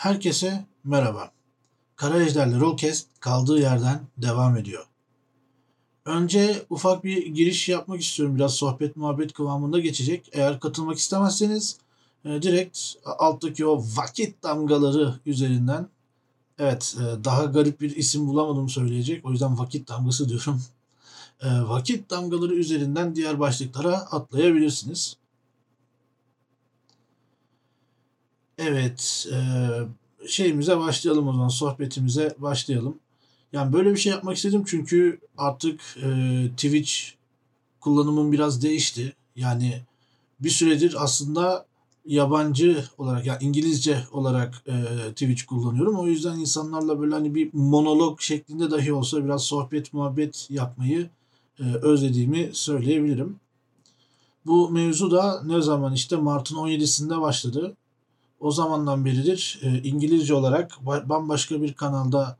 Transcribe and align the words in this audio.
Herkese 0.00 0.64
merhaba. 0.84 1.30
Kara 1.96 2.22
Ejderli 2.22 2.60
Rollcast 2.60 3.06
kaldığı 3.20 3.60
yerden 3.60 4.00
devam 4.18 4.56
ediyor. 4.56 4.86
Önce 6.04 6.66
ufak 6.70 7.04
bir 7.04 7.26
giriş 7.26 7.68
yapmak 7.68 8.00
istiyorum. 8.00 8.36
Biraz 8.36 8.54
sohbet 8.54 8.96
muhabbet 8.96 9.32
kıvamında 9.32 9.80
geçecek. 9.80 10.28
Eğer 10.32 10.60
katılmak 10.60 10.98
istemezseniz 10.98 11.78
e, 12.24 12.42
direkt 12.42 12.78
alttaki 13.04 13.66
o 13.66 13.84
vakit 13.96 14.42
damgaları 14.42 15.14
üzerinden 15.26 15.88
evet 16.58 16.96
e, 17.00 17.24
daha 17.24 17.44
garip 17.44 17.80
bir 17.80 17.96
isim 17.96 18.28
bulamadım 18.28 18.68
söyleyecek. 18.68 19.24
O 19.24 19.30
yüzden 19.30 19.58
vakit 19.58 19.88
damgası 19.88 20.28
diyorum. 20.28 20.62
E, 21.42 21.48
vakit 21.48 22.10
damgaları 22.10 22.54
üzerinden 22.54 23.16
diğer 23.16 23.40
başlıklara 23.40 23.96
atlayabilirsiniz. 23.96 25.16
Evet, 28.60 29.26
eee, 29.32 29.82
şeyimize 30.28 30.78
başlayalım 30.78 31.28
o 31.28 31.32
zaman, 31.32 31.48
sohbetimize 31.48 32.34
başlayalım. 32.38 32.98
Yani 33.52 33.72
böyle 33.72 33.90
bir 33.92 33.96
şey 33.96 34.12
yapmak 34.12 34.36
istedim 34.36 34.64
çünkü 34.66 35.20
artık 35.38 35.80
eee, 36.02 36.48
Twitch 36.56 36.92
kullanımım 37.80 38.32
biraz 38.32 38.62
değişti. 38.62 39.12
Yani 39.36 39.82
bir 40.40 40.50
süredir 40.50 40.96
aslında 41.04 41.66
yabancı 42.06 42.84
olarak 42.98 43.26
yani 43.26 43.38
İngilizce 43.44 44.04
olarak 44.12 44.62
eee, 44.68 45.10
Twitch 45.10 45.42
kullanıyorum. 45.44 45.96
O 45.98 46.06
yüzden 46.06 46.38
insanlarla 46.38 47.00
böyle 47.00 47.14
hani 47.14 47.34
bir 47.34 47.50
monolog 47.54 48.20
şeklinde 48.20 48.70
dahi 48.70 48.92
olsa 48.92 49.24
biraz 49.24 49.42
sohbet 49.44 49.92
muhabbet 49.94 50.46
yapmayı 50.50 51.10
özlediğimi 51.82 52.50
söyleyebilirim. 52.52 53.40
Bu 54.46 54.70
mevzu 54.70 55.10
da 55.10 55.42
ne 55.44 55.62
zaman 55.62 55.94
işte 55.94 56.16
Mart'ın 56.16 56.56
17'sinde 56.56 57.20
başladı. 57.20 57.76
O 58.40 58.50
zamandan 58.50 59.04
beridir 59.04 59.60
e, 59.62 59.82
İngilizce 59.82 60.34
olarak 60.34 60.72
ba- 60.72 61.08
bambaşka 61.08 61.62
bir 61.62 61.72
kanalda 61.72 62.38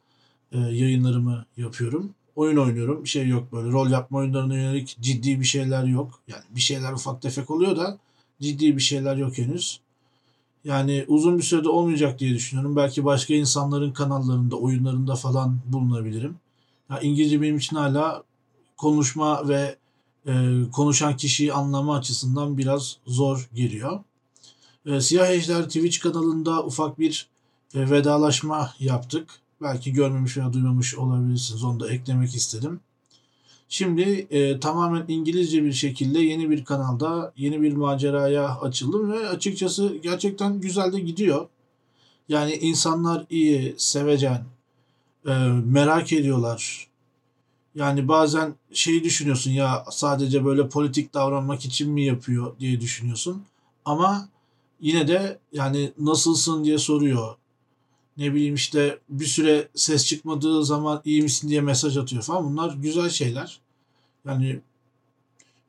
e, 0.52 0.58
yayınlarımı 0.58 1.44
yapıyorum. 1.56 2.10
Oyun 2.36 2.56
oynuyorum. 2.56 3.04
Bir 3.04 3.08
şey 3.08 3.28
yok 3.28 3.52
böyle 3.52 3.70
rol 3.70 3.90
yapma 3.90 4.18
oyunlarına 4.18 4.54
yönelik 4.56 4.96
ciddi 5.00 5.40
bir 5.40 5.44
şeyler 5.44 5.84
yok. 5.84 6.20
Yani 6.28 6.42
bir 6.50 6.60
şeyler 6.60 6.92
ufak 6.92 7.22
tefek 7.22 7.50
oluyor 7.50 7.76
da 7.76 7.98
ciddi 8.40 8.76
bir 8.76 8.82
şeyler 8.82 9.16
yok 9.16 9.38
henüz. 9.38 9.80
Yani 10.64 11.04
uzun 11.08 11.38
bir 11.38 11.42
sürede 11.42 11.68
olmayacak 11.68 12.18
diye 12.18 12.34
düşünüyorum. 12.34 12.76
Belki 12.76 13.04
başka 13.04 13.34
insanların 13.34 13.92
kanallarında, 13.92 14.56
oyunlarında 14.56 15.14
falan 15.16 15.60
bulunabilirim. 15.66 16.36
Ya 16.90 17.00
İngilizce 17.00 17.42
benim 17.42 17.56
için 17.56 17.76
hala 17.76 18.22
konuşma 18.76 19.48
ve 19.48 19.76
e, 20.26 20.32
konuşan 20.72 21.16
kişiyi 21.16 21.52
anlama 21.52 21.96
açısından 21.96 22.58
biraz 22.58 22.96
zor 23.06 23.48
geliyor. 23.54 24.00
E, 24.86 25.00
Siyah 25.00 25.30
Ejder 25.30 25.64
Twitch 25.64 26.00
kanalında 26.00 26.64
ufak 26.64 26.98
bir 26.98 27.28
e, 27.74 27.90
vedalaşma 27.90 28.74
yaptık. 28.78 29.30
Belki 29.62 29.92
görmemiş 29.92 30.36
veya 30.36 30.52
duymamış 30.52 30.94
olabilirsiniz. 30.94 31.64
Onu 31.64 31.80
da 31.80 31.90
eklemek 31.90 32.34
istedim. 32.34 32.80
Şimdi 33.68 34.26
e, 34.30 34.60
tamamen 34.60 35.04
İngilizce 35.08 35.64
bir 35.64 35.72
şekilde 35.72 36.18
yeni 36.18 36.50
bir 36.50 36.64
kanalda 36.64 37.32
yeni 37.36 37.62
bir 37.62 37.72
maceraya 37.72 38.60
açıldım 38.60 39.12
ve 39.12 39.28
açıkçası 39.28 39.96
gerçekten 40.02 40.60
güzel 40.60 40.92
de 40.92 41.00
gidiyor. 41.00 41.48
Yani 42.28 42.52
insanlar 42.52 43.26
iyi, 43.30 43.74
sevecen, 43.78 44.44
e, 45.26 45.32
merak 45.64 46.12
ediyorlar. 46.12 46.88
Yani 47.74 48.08
bazen 48.08 48.54
şeyi 48.72 49.04
düşünüyorsun 49.04 49.50
ya 49.50 49.84
sadece 49.90 50.44
böyle 50.44 50.68
politik 50.68 51.14
davranmak 51.14 51.64
için 51.64 51.90
mi 51.90 52.04
yapıyor 52.04 52.58
diye 52.60 52.80
düşünüyorsun. 52.80 53.42
Ama 53.84 54.28
yine 54.80 55.08
de 55.08 55.38
yani 55.52 55.92
nasılsın 55.98 56.64
diye 56.64 56.78
soruyor. 56.78 57.34
Ne 58.16 58.34
bileyim 58.34 58.54
işte 58.54 58.98
bir 59.08 59.26
süre 59.26 59.68
ses 59.74 60.06
çıkmadığı 60.06 60.64
zaman 60.64 61.02
iyi 61.04 61.22
misin 61.22 61.48
diye 61.48 61.60
mesaj 61.60 61.96
atıyor 61.96 62.22
falan. 62.22 62.44
Bunlar 62.44 62.74
güzel 62.74 63.08
şeyler. 63.08 63.60
Yani 64.24 64.60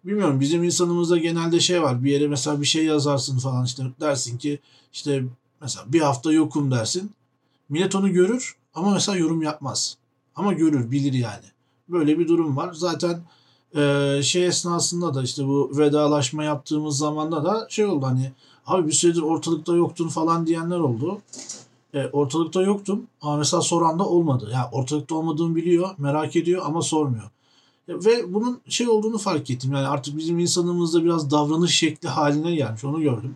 bilmiyorum 0.06 0.40
bizim 0.40 0.64
insanımızda 0.64 1.18
genelde 1.18 1.60
şey 1.60 1.82
var. 1.82 2.04
Bir 2.04 2.12
yere 2.12 2.28
mesela 2.28 2.62
bir 2.62 2.66
şey 2.66 2.86
yazarsın 2.86 3.38
falan 3.38 3.66
işte 3.66 3.84
dersin 4.00 4.38
ki 4.38 4.60
işte 4.94 5.24
mesela 5.62 5.94
bir 5.94 6.02
hafta 6.02 6.32
yokum 6.32 6.72
dersin. 6.72 7.12
Millet 7.70 7.96
onu 7.96 8.14
görür 8.14 8.56
ama 8.74 8.94
mesela 8.94 9.18
yorum 9.18 9.42
yapmaz. 9.42 9.98
Ama 10.36 10.54
görür, 10.54 10.92
bilir 10.92 11.14
yani. 11.14 11.46
Böyle 11.90 12.20
bir 12.20 12.28
durum 12.28 12.58
var. 12.58 12.74
Zaten 12.74 13.24
şey 14.22 14.46
esnasında 14.46 15.14
da 15.14 15.24
işte 15.24 15.48
bu 15.48 15.72
vedalaşma 15.78 16.44
yaptığımız 16.44 16.98
zamanda 16.98 17.46
da 17.46 17.68
şey 17.70 17.86
oldu 17.86 18.06
hani 18.06 18.32
abi 18.66 18.88
bir 18.88 18.94
süredir 18.94 19.22
ortalıkta 19.22 19.76
yoktun 19.76 20.08
falan 20.08 20.48
diyenler 20.48 20.80
oldu. 20.80 21.22
E, 21.94 22.08
ortalıkta 22.08 22.62
yoktum 22.62 23.08
ama 23.22 23.38
mesela 23.38 23.62
soran 23.62 24.00
da 24.00 24.08
olmadı. 24.08 24.50
Yani 24.54 24.66
ortalıkta 24.72 25.16
olmadığımı 25.16 25.56
biliyor, 25.56 25.90
merak 25.98 26.36
ediyor 26.36 26.62
ama 26.66 26.82
sormuyor. 26.82 27.30
Ya 27.88 27.96
Ve 28.06 28.34
bunun 28.34 28.62
şey 28.70 28.90
olduğunu 28.90 29.18
fark 29.18 29.50
ettim. 29.50 29.74
Yani 29.74 29.88
artık 29.88 30.18
bizim 30.18 30.40
insanımızda 30.40 31.04
biraz 31.04 31.32
davranış 31.32 31.76
şekli 31.76 32.10
haline 32.10 32.56
gelmiş. 32.56 32.84
Onu 32.84 33.02
gördüm. 33.02 33.36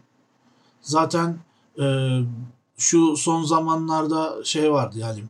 Zaten 0.81 1.38
e, 1.80 1.85
şu 2.78 3.18
son 3.18 3.44
zamanlarda 3.44 4.44
şey 4.44 4.72
vardı 4.72 5.00
yani 5.00 5.24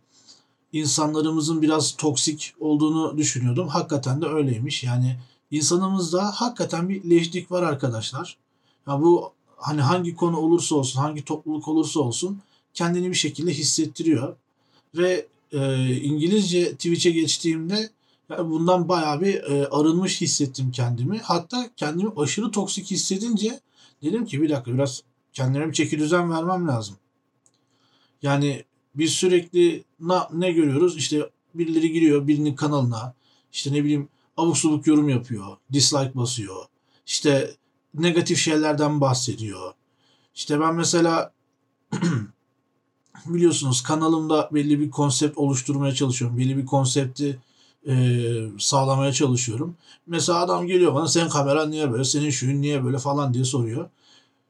insanlarımızın 0.73 1.61
biraz 1.61 1.95
toksik 1.95 2.53
olduğunu 2.59 3.17
düşünüyordum. 3.17 3.67
Hakikaten 3.67 4.21
de 4.21 4.25
öyleymiş. 4.25 4.83
Yani 4.83 5.17
insanımızda 5.51 6.31
hakikaten 6.35 6.89
bir 6.89 7.09
leşlik 7.09 7.51
var 7.51 7.63
arkadaşlar. 7.63 8.37
Ya 8.87 9.01
bu 9.01 9.31
hani 9.65 9.81
hangi 9.81 10.15
konu 10.15 10.37
olursa 10.37 10.75
olsun, 10.75 10.99
hangi 10.99 11.25
topluluk 11.25 11.67
olursa 11.67 11.99
olsun 11.99 12.41
kendini 12.73 13.09
bir 13.09 13.15
şekilde 13.15 13.53
hissettiriyor. 13.53 14.35
Ve 14.95 15.25
e, 15.51 15.91
İngilizce 15.95 16.71
Twitch'e 16.71 17.11
geçtiğimde 17.11 17.89
yani 18.29 18.49
bundan 18.49 18.89
bayağı 18.89 19.21
bir 19.21 19.35
e, 19.35 19.67
arınmış 19.67 20.21
hissettim 20.21 20.71
kendimi. 20.71 21.17
Hatta 21.17 21.69
kendimi 21.77 22.11
aşırı 22.17 22.51
toksik 22.51 22.91
hissedince 22.91 23.59
dedim 24.03 24.25
ki 24.25 24.41
bir 24.41 24.49
dakika 24.49 24.73
biraz 24.73 25.03
kendime 25.33 25.67
bir 25.67 25.73
çeki 25.73 25.99
düzen 25.99 26.31
vermem 26.31 26.67
lazım. 26.67 26.95
Yani 28.21 28.63
biz 28.95 29.11
sürekli 29.11 29.83
na, 29.99 30.29
ne 30.33 30.51
görüyoruz? 30.51 30.97
İşte 30.97 31.29
birileri 31.55 31.91
giriyor 31.91 32.27
birinin 32.27 32.55
kanalına. 32.55 33.13
işte 33.53 33.73
ne 33.73 33.83
bileyim 33.83 34.09
abuk 34.37 34.57
subuk 34.57 34.87
yorum 34.87 35.09
yapıyor. 35.09 35.57
Dislike 35.73 36.15
basıyor. 36.15 36.65
İşte 37.07 37.55
negatif 37.97 38.37
şeylerden 38.37 39.01
bahsediyor. 39.01 39.73
İşte 40.35 40.59
ben 40.59 40.75
mesela 40.75 41.31
biliyorsunuz 43.25 43.83
kanalımda 43.83 44.49
belli 44.53 44.79
bir 44.79 44.91
konsept 44.91 45.37
oluşturmaya 45.37 45.95
çalışıyorum. 45.95 46.37
Belli 46.37 46.57
bir 46.57 46.65
konsepti 46.65 47.39
e, 47.87 48.25
sağlamaya 48.59 49.13
çalışıyorum. 49.13 49.75
Mesela 50.07 50.39
adam 50.39 50.67
geliyor 50.67 50.93
bana 50.93 51.07
senin 51.07 51.29
kameran 51.29 51.71
niye 51.71 51.91
böyle, 51.91 52.03
senin 52.03 52.29
şuyun 52.29 52.61
niye 52.61 52.83
böyle 52.83 52.97
falan 52.97 53.33
diye 53.33 53.43
soruyor. 53.43 53.89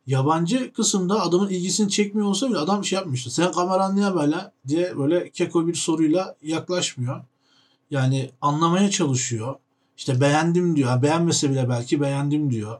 Yabancı 0.07 0.73
kısımda 0.73 1.21
adamın 1.21 1.49
ilgisini 1.49 1.89
çekmiyor 1.89 2.27
olsa 2.27 2.49
bile 2.49 2.57
adam 2.57 2.85
şey 2.85 2.97
yapmıştı. 2.97 3.31
Sen 3.31 3.51
kameran 3.51 3.95
niye 3.95 4.15
böyle 4.15 4.51
diye 4.67 4.97
böyle 4.97 5.29
keko 5.29 5.67
bir 5.67 5.73
soruyla 5.73 6.35
yaklaşmıyor. 6.41 7.21
Yani 7.91 8.31
anlamaya 8.41 8.89
çalışıyor. 8.89 9.55
İşte 9.97 10.21
beğendim 10.21 10.75
diyor. 10.75 11.01
Beğenmese 11.01 11.49
bile 11.49 11.69
belki 11.69 12.01
beğendim 12.01 12.51
diyor. 12.51 12.79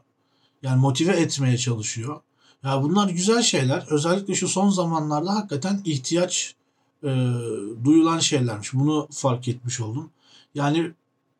Yani 0.66 0.80
motive 0.80 1.12
etmeye 1.12 1.58
çalışıyor. 1.58 2.20
Ya 2.64 2.82
bunlar 2.82 3.08
güzel 3.08 3.42
şeyler. 3.42 3.86
Özellikle 3.90 4.34
şu 4.34 4.48
son 4.48 4.70
zamanlarda 4.70 5.34
hakikaten 5.34 5.80
ihtiyaç 5.84 6.54
e, 7.04 7.30
duyulan 7.84 8.18
şeylermiş. 8.18 8.74
Bunu 8.74 9.08
fark 9.10 9.48
etmiş 9.48 9.80
oldum. 9.80 10.10
Yani 10.54 10.92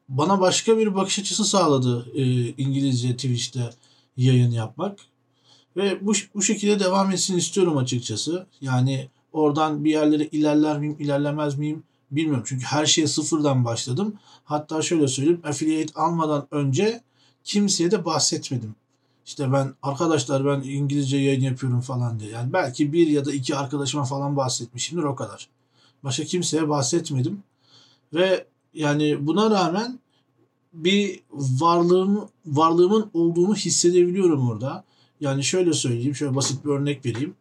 bana 0.08 0.40
başka 0.40 0.78
bir 0.78 0.94
bakış 0.94 1.18
açısı 1.18 1.44
sağladı 1.44 2.06
e, 2.14 2.22
İngilizce 2.48 3.12
Twitch'te 3.12 3.70
yayın 4.16 4.50
yapmak. 4.50 4.98
Ve 5.76 6.06
bu, 6.06 6.12
bu 6.34 6.42
şekilde 6.42 6.80
devam 6.80 7.10
etsin 7.10 7.36
istiyorum 7.36 7.76
açıkçası. 7.76 8.46
Yani 8.60 9.08
oradan 9.32 9.84
bir 9.84 9.90
yerlere 9.90 10.24
ilerler 10.24 10.78
miyim, 10.78 10.96
ilerlemez 10.98 11.58
miyim 11.58 11.82
bilmiyorum. 12.10 12.44
Çünkü 12.46 12.64
her 12.64 12.86
şeye 12.86 13.06
sıfırdan 13.06 13.64
başladım. 13.64 14.14
Hatta 14.44 14.82
şöyle 14.82 15.08
söyleyeyim, 15.08 15.40
affiliate 15.44 16.00
almadan 16.00 16.48
önce 16.50 17.00
kimseye 17.44 17.90
de 17.90 18.04
bahsetmedim. 18.04 18.74
İşte 19.26 19.52
ben 19.52 19.74
arkadaşlar 19.82 20.44
ben 20.44 20.68
İngilizce 20.68 21.16
yayın 21.16 21.40
yapıyorum 21.40 21.80
falan 21.80 22.20
diye. 22.20 22.30
Yani 22.30 22.52
belki 22.52 22.92
bir 22.92 23.06
ya 23.06 23.24
da 23.24 23.32
iki 23.32 23.56
arkadaşıma 23.56 24.04
falan 24.04 24.36
bahsetmişimdir 24.36 25.02
o 25.02 25.14
kadar. 25.14 25.48
Başka 26.04 26.24
kimseye 26.24 26.68
bahsetmedim. 26.68 27.42
Ve 28.14 28.46
yani 28.74 29.26
buna 29.26 29.50
rağmen 29.50 30.00
bir 30.72 31.20
varlığım 31.32 32.28
varlığımın 32.46 33.10
olduğunu 33.14 33.54
hissedebiliyorum 33.54 34.50
orada. 34.50 34.84
Yani 35.20 35.44
şöyle 35.44 35.72
söyleyeyim, 35.72 36.14
şöyle 36.14 36.34
basit 36.36 36.64
bir 36.64 36.70
örnek 36.70 37.06
vereyim. 37.06 37.34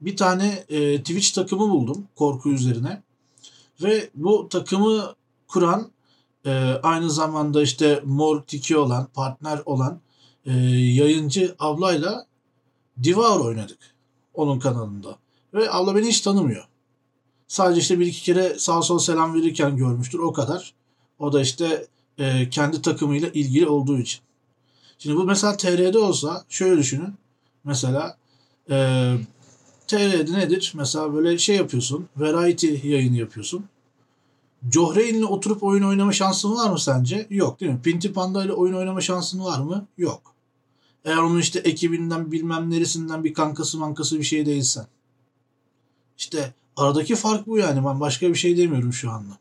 Bir 0.00 0.16
tane 0.16 0.64
e, 0.68 0.98
Twitch 0.98 1.34
takımı 1.34 1.70
buldum 1.70 2.04
korku 2.16 2.50
üzerine. 2.50 3.02
Ve 3.82 4.10
bu 4.14 4.48
takımı 4.48 5.14
kuran 5.48 5.90
e, 6.46 6.50
aynı 6.82 7.10
zamanda 7.10 7.62
işte 7.62 8.02
mor 8.04 8.42
tiki 8.42 8.76
olan, 8.76 9.08
partner 9.14 9.62
olan 9.66 10.00
e, 10.48 10.52
yayıncı 10.70 11.54
ablayla 11.58 12.26
Divar 13.02 13.40
oynadık 13.40 13.78
onun 14.34 14.58
kanalında. 14.58 15.18
Ve 15.54 15.70
abla 15.70 15.96
beni 15.96 16.06
hiç 16.06 16.20
tanımıyor. 16.20 16.64
Sadece 17.48 17.80
işte 17.80 18.00
bir 18.00 18.06
iki 18.06 18.22
kere 18.22 18.58
sağ 18.58 18.82
sol 18.82 18.98
selam 18.98 19.34
verirken 19.34 19.76
görmüştür 19.76 20.18
o 20.18 20.32
kadar. 20.32 20.74
O 21.18 21.32
da 21.32 21.40
işte 21.40 21.86
e, 22.18 22.50
kendi 22.50 22.82
takımıyla 22.82 23.28
ilgili 23.28 23.66
olduğu 23.66 23.98
için. 23.98 24.20
Şimdi 24.98 25.16
bu 25.16 25.24
mesela 25.24 25.56
TR'de 25.56 25.98
olsa 25.98 26.44
şöyle 26.48 26.78
düşünün. 26.78 27.14
Mesela 27.64 28.16
e, 28.70 28.76
TR'de 29.86 30.32
nedir? 30.32 30.72
Mesela 30.76 31.14
böyle 31.14 31.38
şey 31.38 31.56
yapıyorsun. 31.56 32.08
Variety 32.16 32.88
yayını 32.88 33.16
yapıyorsun. 33.16 33.64
Johreyn'le 34.70 35.22
oturup 35.22 35.62
oyun 35.62 35.82
oynama 35.82 36.12
şansın 36.12 36.54
var 36.54 36.70
mı 36.70 36.80
sence? 36.80 37.26
Yok 37.30 37.60
değil 37.60 37.72
mi? 37.72 37.82
Pinti 37.82 38.12
Panda 38.12 38.44
ile 38.44 38.52
oyun 38.52 38.74
oynama 38.74 39.00
şansın 39.00 39.44
var 39.44 39.58
mı? 39.58 39.86
Yok. 39.98 40.37
Eğer 41.04 41.16
onun 41.16 41.38
işte 41.38 41.58
ekibinden 41.58 42.32
bilmem 42.32 42.70
neresinden 42.70 43.24
bir 43.24 43.34
kankası 43.34 43.78
mankası 43.78 44.18
bir 44.18 44.24
şey 44.24 44.46
değilsen. 44.46 44.86
İşte 46.18 46.54
aradaki 46.76 47.14
fark 47.16 47.46
bu 47.46 47.58
yani. 47.58 47.84
Ben 47.84 48.00
başka 48.00 48.28
bir 48.28 48.34
şey 48.34 48.56
demiyorum 48.56 48.92
şu 48.92 49.10
anda. 49.10 49.38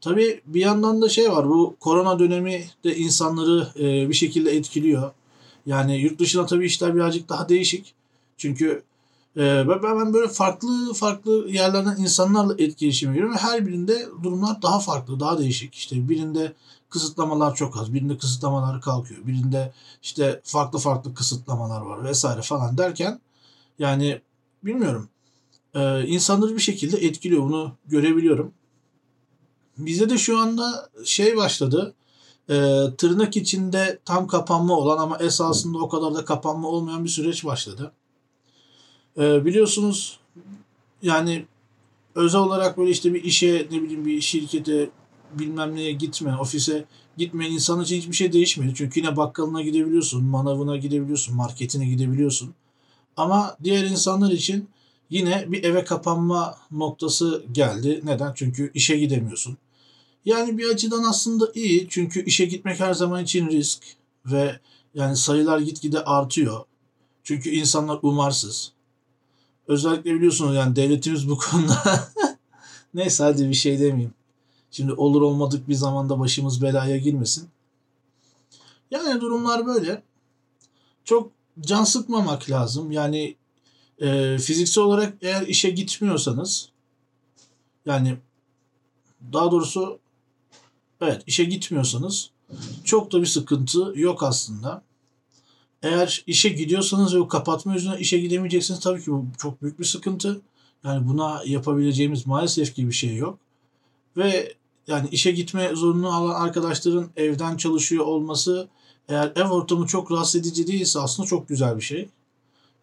Tabii 0.00 0.40
bir 0.46 0.60
yandan 0.60 1.02
da 1.02 1.08
şey 1.08 1.30
var. 1.30 1.48
Bu 1.48 1.76
korona 1.80 2.18
dönemi 2.18 2.64
de 2.84 2.96
insanları 2.96 3.68
e, 3.76 4.08
bir 4.08 4.14
şekilde 4.14 4.56
etkiliyor. 4.56 5.12
Yani 5.66 5.96
yurt 6.00 6.18
dışına 6.18 6.46
tabii 6.46 6.66
işler 6.66 6.94
birazcık 6.94 7.28
daha 7.28 7.48
değişik. 7.48 7.94
Çünkü 8.36 8.82
e, 9.36 9.68
ben, 9.68 9.82
ben 9.82 10.14
böyle 10.14 10.28
farklı 10.28 10.92
farklı 10.94 11.46
yerlerden 11.48 11.96
insanlarla 11.96 12.54
etkileşime 12.58 13.12
giriyorum. 13.12 13.36
Her 13.36 13.66
birinde 13.66 14.08
durumlar 14.22 14.62
daha 14.62 14.80
farklı, 14.80 15.20
daha 15.20 15.38
değişik. 15.38 15.74
İşte 15.74 16.08
birinde 16.08 16.52
kısıtlamalar 16.92 17.54
çok 17.54 17.76
az, 17.76 17.94
birinde 17.94 18.18
kısıtlamalar 18.18 18.80
kalkıyor. 18.80 19.26
Birinde 19.26 19.72
işte 20.02 20.40
farklı 20.44 20.78
farklı 20.78 21.14
kısıtlamalar 21.14 21.80
var 21.80 22.04
vesaire 22.04 22.42
falan 22.42 22.78
derken 22.78 23.20
yani 23.78 24.20
bilmiyorum. 24.62 25.08
E, 25.74 26.06
insanları 26.06 26.54
bir 26.54 26.60
şekilde 26.60 26.96
etkiliyor. 26.96 27.42
Bunu 27.42 27.72
görebiliyorum. 27.86 28.52
Bizde 29.78 30.10
de 30.10 30.18
şu 30.18 30.38
anda 30.38 30.90
şey 31.04 31.36
başladı. 31.36 31.94
E, 32.48 32.54
tırnak 32.98 33.36
içinde 33.36 33.98
tam 34.04 34.26
kapanma 34.26 34.78
olan 34.78 34.98
ama 34.98 35.18
esasında 35.18 35.78
o 35.78 35.88
kadar 35.88 36.14
da 36.14 36.24
kapanma 36.24 36.68
olmayan 36.68 37.04
bir 37.04 37.08
süreç 37.08 37.44
başladı. 37.44 37.92
E, 39.18 39.44
biliyorsunuz 39.44 40.18
yani 41.02 41.46
özel 42.14 42.40
olarak 42.40 42.78
böyle 42.78 42.90
işte 42.90 43.14
bir 43.14 43.24
işe 43.24 43.68
ne 43.70 43.82
bileyim 43.82 44.06
bir 44.06 44.20
şirkete 44.20 44.90
bilmem 45.38 45.74
neye 45.74 45.92
gitme, 45.92 46.36
ofise 46.36 46.84
gitmeyen 47.16 47.52
insan 47.52 47.80
için 47.80 47.96
hiçbir 47.96 48.12
şey 48.12 48.32
değişmedi. 48.32 48.72
Çünkü 48.74 49.00
yine 49.00 49.16
bakkalına 49.16 49.62
gidebiliyorsun, 49.62 50.24
manavına 50.24 50.76
gidebiliyorsun, 50.76 51.36
marketine 51.36 51.86
gidebiliyorsun. 51.86 52.54
Ama 53.16 53.56
diğer 53.64 53.84
insanlar 53.84 54.30
için 54.30 54.68
yine 55.10 55.44
bir 55.48 55.64
eve 55.64 55.84
kapanma 55.84 56.58
noktası 56.70 57.44
geldi. 57.52 58.00
Neden? 58.04 58.32
Çünkü 58.34 58.70
işe 58.74 58.98
gidemiyorsun. 58.98 59.58
Yani 60.24 60.58
bir 60.58 60.70
açıdan 60.70 61.02
aslında 61.02 61.52
iyi. 61.54 61.86
Çünkü 61.90 62.24
işe 62.24 62.44
gitmek 62.44 62.80
her 62.80 62.94
zaman 62.94 63.24
için 63.24 63.48
risk 63.48 63.82
ve 64.26 64.60
yani 64.94 65.16
sayılar 65.16 65.58
gitgide 65.58 66.04
artıyor. 66.04 66.64
Çünkü 67.24 67.50
insanlar 67.50 67.98
umarsız. 68.02 68.72
Özellikle 69.68 70.14
biliyorsunuz 70.14 70.56
yani 70.56 70.76
devletimiz 70.76 71.28
bu 71.28 71.38
konuda 71.38 72.08
neyse 72.94 73.24
hadi 73.24 73.48
bir 73.48 73.54
şey 73.54 73.80
demeyeyim. 73.80 74.14
Şimdi 74.72 74.92
olur 74.92 75.22
olmadık 75.22 75.68
bir 75.68 75.74
zamanda 75.74 76.18
başımız 76.18 76.62
belaya 76.62 76.96
girmesin. 76.96 77.48
Yani 78.90 79.20
durumlar 79.20 79.66
böyle. 79.66 80.02
Çok 81.04 81.30
can 81.60 81.84
sıkmamak 81.84 82.50
lazım. 82.50 82.92
Yani 82.92 83.36
e, 83.98 84.38
fiziksel 84.38 84.84
olarak 84.84 85.14
eğer 85.20 85.46
işe 85.46 85.70
gitmiyorsanız 85.70 86.68
yani 87.86 88.16
daha 89.32 89.50
doğrusu 89.50 89.98
evet 91.00 91.22
işe 91.26 91.44
gitmiyorsanız 91.44 92.30
çok 92.84 93.12
da 93.12 93.20
bir 93.20 93.26
sıkıntı 93.26 93.92
yok 93.94 94.22
aslında. 94.22 94.82
Eğer 95.82 96.24
işe 96.26 96.48
gidiyorsanız 96.48 97.16
ve 97.16 97.28
kapatma 97.28 97.74
yüzünden 97.74 97.98
işe 97.98 98.18
gidemeyeceksiniz 98.18 98.80
tabii 98.80 99.04
ki 99.04 99.10
bu 99.12 99.26
çok 99.38 99.62
büyük 99.62 99.78
bir 99.78 99.84
sıkıntı. 99.84 100.40
Yani 100.84 101.08
buna 101.08 101.42
yapabileceğimiz 101.46 102.26
maalesef 102.26 102.74
ki 102.74 102.88
bir 102.88 102.92
şey 102.92 103.16
yok. 103.16 103.38
Ve 104.16 104.54
yani 104.86 105.08
işe 105.08 105.30
gitme 105.30 105.70
zorunlu 105.74 106.08
olan 106.08 106.40
arkadaşların 106.40 107.10
evden 107.16 107.56
çalışıyor 107.56 108.06
olması 108.06 108.68
eğer 109.08 109.32
ev 109.36 109.48
ortamı 109.50 109.86
çok 109.86 110.12
rahatsız 110.12 110.36
edici 110.40 110.66
değilse 110.66 111.00
aslında 111.00 111.28
çok 111.28 111.48
güzel 111.48 111.76
bir 111.76 111.82
şey. 111.82 112.08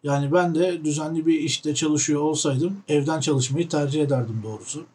Yani 0.02 0.32
ben 0.32 0.54
de 0.54 0.84
düzenli 0.84 1.26
bir 1.26 1.40
işte 1.40 1.74
çalışıyor 1.74 2.20
olsaydım 2.20 2.76
evden 2.88 3.20
çalışmayı 3.20 3.68
tercih 3.68 4.02
ederdim 4.02 4.40
doğrusu. 4.42 4.86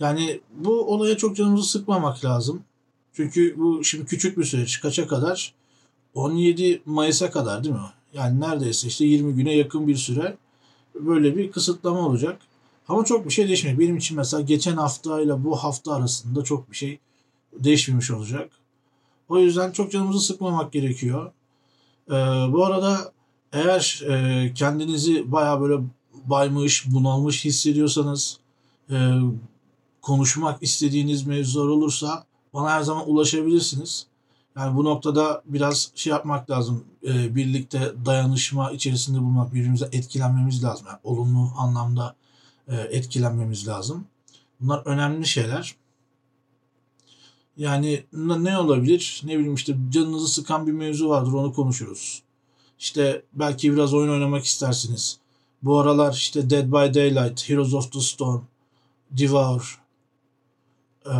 Yani 0.00 0.40
bu 0.56 0.94
olaya 0.94 1.16
çok 1.16 1.36
canımızı 1.36 1.68
sıkmamak 1.68 2.24
lazım. 2.24 2.62
Çünkü 3.12 3.54
bu 3.58 3.84
şimdi 3.84 4.06
küçük 4.06 4.38
bir 4.38 4.44
süreç. 4.44 4.80
Kaça 4.80 5.06
kadar? 5.06 5.54
17 6.14 6.82
Mayıs'a 6.86 7.30
kadar 7.30 7.64
değil 7.64 7.74
mi? 7.74 7.80
Yani 8.12 8.40
neredeyse 8.40 8.88
işte 8.88 9.04
20 9.04 9.34
güne 9.34 9.54
yakın 9.54 9.88
bir 9.88 9.96
süre 9.96 10.36
böyle 10.94 11.36
bir 11.36 11.52
kısıtlama 11.52 12.06
olacak. 12.06 12.40
Ama 12.90 13.04
çok 13.04 13.24
bir 13.24 13.30
şey 13.30 13.48
değişmiyor. 13.48 13.78
Benim 13.78 13.96
için 13.96 14.16
mesela 14.16 14.40
geçen 14.40 14.76
hafta 14.76 15.20
ile 15.20 15.44
bu 15.44 15.56
hafta 15.56 15.94
arasında 15.94 16.44
çok 16.44 16.70
bir 16.70 16.76
şey 16.76 16.98
değişmemiş 17.52 18.10
olacak. 18.10 18.50
O 19.28 19.38
yüzden 19.38 19.72
çok 19.72 19.92
canımızı 19.92 20.26
sıkmamak 20.26 20.72
gerekiyor. 20.72 21.32
Ee, 22.08 22.12
bu 22.52 22.66
arada 22.66 23.12
eğer 23.52 24.02
e, 24.08 24.54
kendinizi 24.54 25.32
baya 25.32 25.60
böyle 25.60 25.82
baymış, 26.24 26.86
bunalmış 26.92 27.44
hissediyorsanız, 27.44 28.38
e, 28.90 29.10
konuşmak 30.02 30.62
istediğiniz 30.62 31.26
mevzular 31.26 31.68
olursa 31.68 32.24
bana 32.54 32.70
her 32.70 32.82
zaman 32.82 33.10
ulaşabilirsiniz. 33.10 34.06
Yani 34.56 34.76
bu 34.76 34.84
noktada 34.84 35.42
biraz 35.46 35.92
şey 35.94 36.10
yapmak 36.10 36.50
lazım. 36.50 36.84
E, 37.04 37.36
birlikte 37.36 37.92
dayanışma 38.06 38.70
içerisinde 38.70 39.18
bulmak, 39.18 39.54
birbirimize 39.54 39.88
etkilenmemiz 39.92 40.64
lazım. 40.64 40.86
Yani 40.88 40.98
olumlu 41.04 41.48
anlamda 41.58 42.19
etkilenmemiz 42.76 43.68
lazım. 43.68 44.06
Bunlar 44.60 44.82
önemli 44.86 45.26
şeyler. 45.26 45.74
Yani 47.56 48.04
ne 48.12 48.58
olabilir? 48.58 49.20
Ne 49.24 49.38
bileyim 49.38 49.54
işte 49.54 49.76
canınızı 49.90 50.28
sıkan 50.28 50.66
bir 50.66 50.72
mevzu 50.72 51.08
vardır 51.08 51.32
onu 51.32 51.52
konuşuruz. 51.52 52.22
İşte 52.78 53.22
belki 53.32 53.72
biraz 53.72 53.94
oyun 53.94 54.12
oynamak 54.12 54.44
istersiniz. 54.44 55.18
Bu 55.62 55.78
aralar 55.78 56.12
işte 56.12 56.50
Dead 56.50 56.66
by 56.66 56.94
Daylight, 56.98 57.48
Heroes 57.48 57.74
of 57.74 57.92
the 57.92 58.00
Storm, 58.00 58.40
Devour 59.10 59.80
ee, 61.06 61.10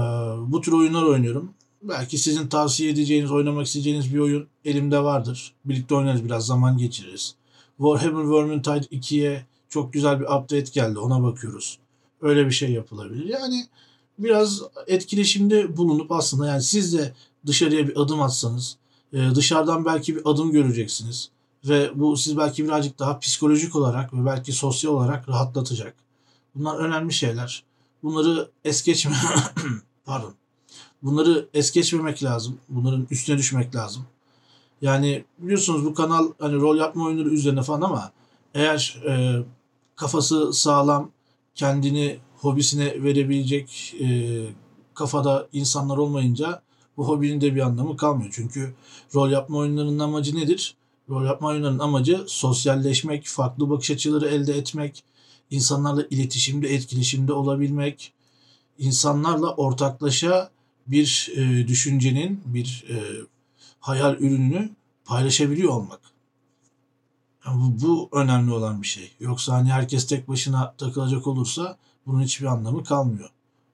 bu 0.46 0.60
tür 0.60 0.72
oyunlar 0.72 1.02
oynuyorum. 1.02 1.54
Belki 1.82 2.18
sizin 2.18 2.48
tavsiye 2.48 2.90
edeceğiniz, 2.90 3.30
oynamak 3.30 3.66
isteyeceğiniz 3.66 4.14
bir 4.14 4.18
oyun 4.18 4.46
elimde 4.64 5.04
vardır. 5.04 5.54
Birlikte 5.64 5.94
oynarız 5.94 6.25
biraz 6.25 6.46
zaman 6.46 6.78
geçiririz. 6.78 7.34
Warhammer 7.76 8.30
Vermintide 8.30 8.96
2'ye 8.96 9.46
çok 9.70 9.92
güzel 9.92 10.20
bir 10.20 10.24
update 10.24 10.70
geldi. 10.72 10.98
Ona 10.98 11.22
bakıyoruz. 11.22 11.78
Öyle 12.20 12.46
bir 12.46 12.50
şey 12.50 12.72
yapılabilir. 12.72 13.24
Yani 13.24 13.66
biraz 14.18 14.62
etkileşimde 14.86 15.76
bulunup 15.76 16.12
aslında 16.12 16.46
yani 16.46 16.62
siz 16.62 16.98
de 16.98 17.14
dışarıya 17.46 17.88
bir 17.88 18.00
adım 18.00 18.22
atsanız 18.22 18.76
e, 19.12 19.34
dışarıdan 19.34 19.84
belki 19.84 20.16
bir 20.16 20.22
adım 20.24 20.52
göreceksiniz. 20.52 21.30
Ve 21.64 21.90
bu 21.94 22.16
siz 22.16 22.36
belki 22.36 22.64
birazcık 22.64 22.98
daha 22.98 23.18
psikolojik 23.18 23.76
olarak 23.76 24.14
ve 24.14 24.26
belki 24.26 24.52
sosyal 24.52 24.92
olarak 24.92 25.28
rahatlatacak. 25.28 25.94
Bunlar 26.54 26.76
önemli 26.76 27.12
şeyler. 27.12 27.64
Bunları 28.02 28.50
es 28.64 28.82
geçme 28.82 29.12
pardon. 30.04 30.34
Bunları 31.02 31.48
es 31.54 31.72
geçmemek 31.72 32.22
lazım. 32.22 32.58
Bunların 32.68 33.06
üstüne 33.10 33.38
düşmek 33.38 33.74
lazım. 33.74 34.06
Yani 34.82 35.24
biliyorsunuz 35.38 35.84
bu 35.84 35.94
kanal 35.94 36.32
hani 36.38 36.54
rol 36.54 36.76
yapma 36.76 37.04
oyunları 37.04 37.28
üzerine 37.28 37.62
falan 37.62 37.80
ama 37.80 38.12
eğer 38.54 39.02
e, 39.08 39.42
kafası 40.00 40.52
sağlam, 40.52 41.11
kendini 41.54 42.19
hobisine 42.37 43.02
verebilecek 43.02 43.95
e, 44.00 44.07
kafada 44.95 45.49
insanlar 45.52 45.97
olmayınca 45.97 46.62
bu 46.97 47.09
hobinin 47.09 47.40
de 47.40 47.54
bir 47.54 47.61
anlamı 47.61 47.97
kalmıyor. 47.97 48.30
Çünkü 48.33 48.75
rol 49.14 49.30
yapma 49.30 49.59
oyunlarının 49.59 49.99
amacı 49.99 50.37
nedir? 50.37 50.76
Rol 51.09 51.25
yapma 51.25 51.49
oyunlarının 51.49 51.78
amacı 51.78 52.25
sosyalleşmek, 52.26 53.26
farklı 53.26 53.71
bakış 53.71 53.90
açıları 53.90 54.28
elde 54.28 54.52
etmek, 54.52 55.04
insanlarla 55.50 56.07
iletişimde, 56.11 56.75
etkileşimde 56.75 57.33
olabilmek, 57.33 58.12
insanlarla 58.78 59.54
ortaklaşa 59.54 60.50
bir 60.87 61.33
e, 61.37 61.69
düşüncenin, 61.69 62.40
bir 62.47 62.85
e, 62.88 62.97
hayal 63.80 64.14
ürününü 64.14 64.71
paylaşabiliyor 65.04 65.73
olmak. 65.73 66.09
Yani 67.47 67.61
bu, 67.62 67.87
bu 67.87 68.09
önemli 68.12 68.52
olan 68.52 68.82
bir 68.82 68.87
şey. 68.87 69.12
Yoksa 69.20 69.52
hani 69.52 69.73
herkes 69.73 70.06
tek 70.06 70.28
başına 70.28 70.75
takılacak 70.78 71.26
olursa 71.26 71.76
bunun 72.06 72.23
hiçbir 72.23 72.47
anlamı 72.47 72.85
kalmıyor. 72.85 73.30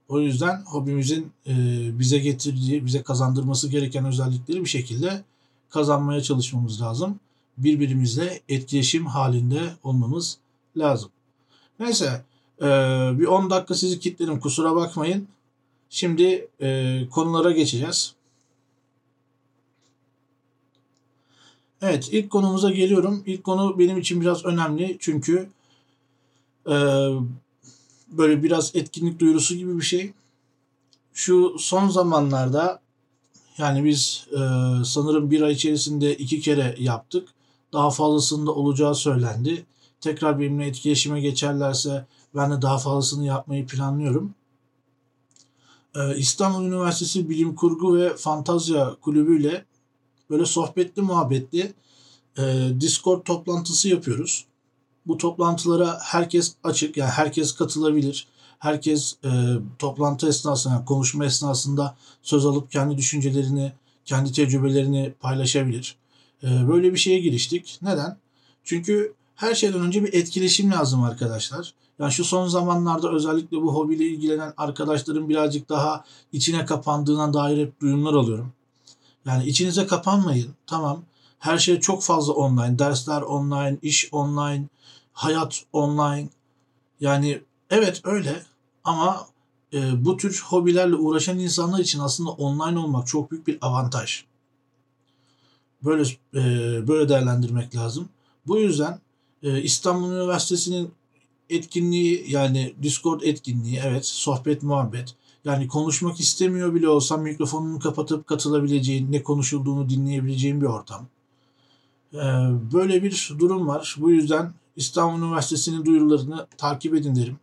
O 0.09 0.21
yüzden 0.21 0.63
hobimizin 0.63 1.33
e, 1.47 1.55
bize 1.99 2.19
getirdiği, 2.19 2.87
bize 2.87 3.03
kazandırması 3.03 3.69
gereken 3.69 4.05
özellikleri 4.05 4.61
bir 4.61 4.69
şekilde 4.69 5.25
kazanmaya 5.71 6.23
çalışmamız 6.23 6.83
lazım. 6.83 7.21
Birbirimizle 7.59 8.41
etkileşim 8.49 9.07
halinde 9.07 9.61
olmamız 9.83 10.39
lazım. 10.77 11.11
Neyse 11.81 12.25
e, 12.61 12.67
bir 13.19 13.27
10 13.27 13.51
dakika 13.51 13.75
sizi 13.75 14.01
kilitledim 14.01 14.41
kusura 14.41 14.77
bakmayın. 14.77 15.29
Şimdi 15.91 16.49
e, 16.61 17.01
konulara 17.11 17.53
geçeceğiz. 17.53 18.16
Evet 21.83 22.09
ilk 22.13 22.31
konumuza 22.31 22.71
geliyorum. 22.71 23.23
İlk 23.27 23.45
konu 23.45 23.79
benim 23.79 23.99
için 23.99 24.21
biraz 24.21 24.45
önemli 24.45 24.97
çünkü 25.01 25.49
e, 26.67 26.75
böyle 28.09 28.43
biraz 28.43 28.77
etkinlik 28.77 29.21
duyurusu 29.21 29.55
gibi 29.55 29.77
bir 29.77 29.85
şey. 29.85 30.13
Şu 31.13 31.57
son 31.59 31.89
zamanlarda 31.89 32.81
yani 33.59 33.85
biz 33.85 34.27
e, 34.33 34.39
sanırım 34.85 35.31
bir 35.31 35.43
ay 35.43 35.53
içerisinde 35.53 36.17
iki 36.17 36.41
kere 36.41 36.77
yaptık. 36.79 37.29
Daha 37.73 37.91
fazlasında 37.91 38.53
olacağı 38.53 38.95
söylendi. 38.95 39.67
Tekrar 40.01 40.41
benimle 40.41 40.67
etkileşime 40.67 41.21
geçerlerse 41.21 42.07
ben 42.35 42.53
de 42.53 42.63
daha 42.63 42.79
fazlasını 42.79 43.25
yapmayı 43.27 43.67
planlıyorum. 43.67 44.35
E, 45.95 46.17
İstanbul 46.17 46.65
Üniversitesi 46.65 47.31
Bilim 47.31 47.55
Kurgu 47.55 47.97
ve 47.97 48.17
Fantazya 48.17 48.97
Kulübü 49.01 49.41
ile 49.41 49.65
böyle 50.31 50.47
sohbetli 50.47 51.03
muhabbetli 51.03 51.73
e, 52.39 52.69
Discord 52.81 53.23
toplantısı 53.23 53.89
yapıyoruz. 53.89 54.45
Bu 55.07 55.17
toplantılara 55.17 55.99
herkes 56.03 56.55
açık 56.65 56.97
yani 56.97 57.11
herkes 57.11 57.53
katılabilir. 57.53 58.27
Herkes 58.59 59.17
e, 59.25 59.29
toplantı 59.79 60.29
esnasında 60.29 60.85
konuşma 60.85 61.25
esnasında 61.25 61.97
söz 62.23 62.47
alıp 62.47 62.71
kendi 62.71 62.97
düşüncelerini, 62.97 63.73
kendi 64.05 64.33
tecrübelerini 64.33 65.15
paylaşabilir. 65.21 65.97
E, 66.43 66.69
böyle 66.69 66.93
bir 66.93 66.99
şeye 66.99 67.21
giriştik. 67.21 67.79
Neden? 67.83 68.17
Çünkü 68.65 69.15
her 69.35 69.55
şeyden 69.55 69.81
önce 69.81 70.05
bir 70.05 70.13
etkileşim 70.13 70.71
lazım 70.71 71.03
arkadaşlar. 71.03 71.75
Yani 71.99 72.13
şu 72.13 72.25
son 72.25 72.49
zamanlarda 72.49 73.13
özellikle 73.13 73.63
bu 73.63 73.75
hobiyle 73.75 74.05
ilgilenen 74.05 74.53
arkadaşların 74.57 75.29
birazcık 75.29 75.69
daha 75.69 76.05
içine 76.33 76.65
kapandığına 76.65 77.33
dair 77.33 77.67
hep 77.67 77.81
duyumlar 77.81 78.15
alıyorum. 78.15 78.53
Yani 79.27 79.47
içinize 79.47 79.87
kapanmayın. 79.87 80.55
Tamam. 80.67 81.03
Her 81.39 81.59
şey 81.59 81.81
çok 81.81 82.03
fazla 82.03 82.33
online. 82.33 82.79
Dersler 82.79 83.23
online, 83.23 83.79
iş 83.83 84.09
online, 84.13 84.65
hayat 85.13 85.63
online. 85.73 86.29
Yani 87.01 87.43
evet 87.71 88.01
öyle 88.05 88.43
ama 88.85 89.27
e, 89.73 90.05
bu 90.05 90.17
tür 90.17 90.45
hobilerle 90.49 90.95
uğraşan 90.95 91.39
insanlar 91.39 91.79
için 91.79 92.01
aslında 92.01 92.31
online 92.31 92.79
olmak 92.79 93.07
çok 93.07 93.31
büyük 93.31 93.47
bir 93.47 93.59
avantaj. 93.61 94.25
Böyle 95.85 96.03
e, 96.35 96.43
böyle 96.89 97.09
değerlendirmek 97.09 97.77
lazım. 97.77 98.09
Bu 98.47 98.59
yüzden 98.59 99.01
e, 99.43 99.63
İstanbul 99.63 100.13
Üniversitesi'nin 100.13 100.91
etkinliği 101.51 102.25
yani 102.29 102.75
Discord 102.83 103.21
etkinliği 103.21 103.81
evet 103.85 104.07
sohbet 104.07 104.63
muhabbet 104.63 105.15
yani 105.47 105.69
konuşmak 105.69 106.21
istemiyor 106.21 106.75
bile 106.75 106.89
olsam 106.89 107.23
mikrofonunu 107.23 107.79
kapatıp 107.79 108.27
katılabileceğin, 108.27 109.13
ne 109.13 109.23
konuşulduğunu 109.23 109.89
dinleyebileceğin 109.89 110.61
bir 110.61 110.67
ortam. 110.67 111.07
Ee, 112.15 112.19
böyle 112.73 113.03
bir 113.03 113.33
durum 113.39 113.69
var. 113.69 113.97
Bu 113.99 114.11
yüzden 114.11 114.53
İstanbul 114.77 115.27
Üniversitesi'nin 115.27 115.85
duyurularını 115.85 116.47
takip 116.59 116.95
edin 116.95 117.17
derim. 117.17 117.39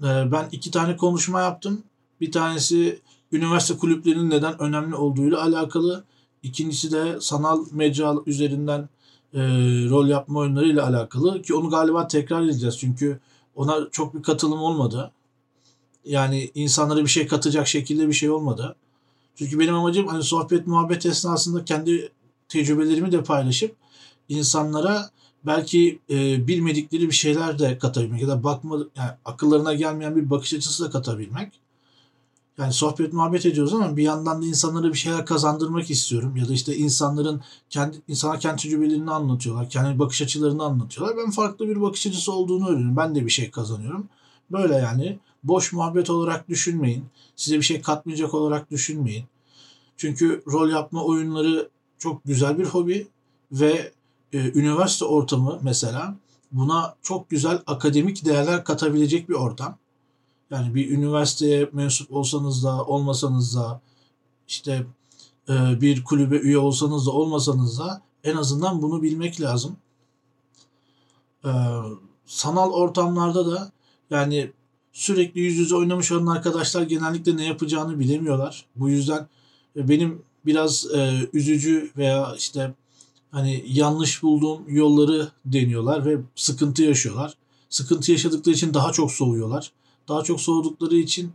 Ee, 0.00 0.32
ben 0.32 0.48
iki 0.52 0.70
tane 0.70 0.96
konuşma 0.96 1.40
yaptım. 1.40 1.82
Bir 2.20 2.32
tanesi 2.32 3.00
üniversite 3.32 3.78
kulüplerinin 3.78 4.30
neden 4.30 4.62
önemli 4.62 4.94
olduğuyla 4.94 5.42
alakalı. 5.42 6.04
İkincisi 6.42 6.92
de 6.92 7.20
sanal 7.20 7.64
mecra 7.72 8.14
üzerinden 8.26 8.88
e, 9.34 9.40
rol 9.90 10.06
yapma 10.06 10.38
oyunlarıyla 10.38 10.86
alakalı. 10.86 11.42
Ki 11.42 11.54
onu 11.54 11.70
galiba 11.70 12.08
tekrar 12.08 12.42
edeceğiz. 12.42 12.78
Çünkü 12.78 13.20
ona 13.54 13.90
çok 13.90 14.14
bir 14.14 14.22
katılım 14.22 14.58
olmadı. 14.58 15.12
Yani 16.04 16.50
insanlara 16.54 17.02
bir 17.02 17.08
şey 17.08 17.26
katacak 17.26 17.68
şekilde 17.68 18.08
bir 18.08 18.12
şey 18.12 18.30
olmadı. 18.30 18.76
Çünkü 19.36 19.58
benim 19.58 19.74
amacım 19.74 20.06
hani 20.06 20.22
sohbet 20.22 20.66
muhabbet 20.66 21.06
esnasında 21.06 21.64
kendi 21.64 22.12
tecrübelerimi 22.48 23.12
de 23.12 23.22
paylaşıp 23.22 23.76
insanlara 24.28 25.10
belki 25.46 25.98
e, 26.10 26.46
bilmedikleri 26.46 27.06
bir 27.06 27.14
şeyler 27.14 27.58
de 27.58 27.78
katabilmek 27.78 28.22
ya 28.22 28.28
da 28.28 28.44
bakma 28.44 28.78
yani 28.96 29.10
akıllarına 29.24 29.74
gelmeyen 29.74 30.16
bir 30.16 30.30
bakış 30.30 30.54
açısı 30.54 30.84
da 30.84 30.90
katabilmek. 30.90 31.52
Yani 32.58 32.72
sohbet 32.72 33.12
muhabbet 33.12 33.46
ediyoruz 33.46 33.74
ama 33.74 33.96
bir 33.96 34.02
yandan 34.02 34.42
da 34.42 34.46
insanlara 34.46 34.92
bir 34.92 34.98
şeyler 34.98 35.26
kazandırmak 35.26 35.90
istiyorum. 35.90 36.36
Ya 36.36 36.48
da 36.48 36.52
işte 36.52 36.76
insanların 36.76 37.40
kendi 37.70 37.96
insanlar 38.08 38.40
kendi 38.40 38.62
tecrübelerini 38.62 39.10
anlatıyorlar. 39.10 39.70
Kendi 39.70 39.98
bakış 39.98 40.22
açılarını 40.22 40.62
anlatıyorlar. 40.62 41.16
Ben 41.16 41.30
farklı 41.30 41.68
bir 41.68 41.80
bakış 41.80 42.06
açısı 42.06 42.32
olduğunu 42.32 42.68
öğreniyorum. 42.68 42.96
Ben 42.96 43.14
de 43.14 43.24
bir 43.24 43.30
şey 43.30 43.50
kazanıyorum. 43.50 44.08
Böyle 44.50 44.74
yani 44.74 45.18
boş 45.44 45.72
muhabbet 45.72 46.10
olarak 46.10 46.48
düşünmeyin. 46.48 47.04
Size 47.36 47.56
bir 47.56 47.62
şey 47.62 47.82
katmayacak 47.82 48.34
olarak 48.34 48.70
düşünmeyin. 48.70 49.24
Çünkü 49.96 50.42
rol 50.46 50.70
yapma 50.70 51.04
oyunları 51.04 51.68
çok 51.98 52.24
güzel 52.24 52.58
bir 52.58 52.64
hobi 52.64 53.08
ve 53.52 53.92
e, 54.32 54.38
üniversite 54.38 55.04
ortamı 55.04 55.58
mesela 55.62 56.16
buna 56.52 56.94
çok 57.02 57.30
güzel 57.30 57.62
akademik 57.66 58.24
değerler 58.24 58.64
katabilecek 58.64 59.28
bir 59.28 59.34
ortam. 59.34 59.78
Yani 60.50 60.74
bir 60.74 60.90
üniversiteye 60.90 61.70
mensup 61.72 62.12
olsanız 62.12 62.64
da 62.64 62.84
olmasanız 62.84 63.56
da 63.56 63.80
işte 64.48 64.86
e, 65.48 65.80
bir 65.80 66.04
kulübe 66.04 66.36
üye 66.36 66.58
olsanız 66.58 67.06
da 67.06 67.10
olmasanız 67.10 67.78
da 67.78 68.02
en 68.24 68.36
azından 68.36 68.82
bunu 68.82 69.02
bilmek 69.02 69.40
lazım. 69.40 69.76
E, 71.44 71.50
sanal 72.26 72.70
ortamlarda 72.70 73.46
da 73.52 73.72
yani 74.10 74.50
sürekli 74.92 75.40
yüz 75.40 75.56
yüze 75.56 75.76
oynamış 75.76 76.12
olan 76.12 76.26
arkadaşlar 76.26 76.82
genellikle 76.82 77.36
ne 77.36 77.44
yapacağını 77.44 78.00
bilemiyorlar. 78.00 78.64
Bu 78.76 78.90
yüzden 78.90 79.28
e, 79.76 79.88
benim 79.88 80.22
biraz 80.46 80.86
e, 80.94 81.28
üzücü 81.32 81.90
veya 81.96 82.34
işte 82.38 82.74
hani 83.30 83.64
yanlış 83.66 84.22
bulduğum 84.22 84.62
yolları 84.68 85.28
deniyorlar 85.44 86.06
ve 86.06 86.18
sıkıntı 86.34 86.82
yaşıyorlar. 86.82 87.34
Sıkıntı 87.68 88.12
yaşadıkları 88.12 88.54
için 88.54 88.74
daha 88.74 88.92
çok 88.92 89.12
soğuyorlar. 89.12 89.72
Daha 90.08 90.22
çok 90.22 90.40
soğudukları 90.40 90.96
için 90.96 91.32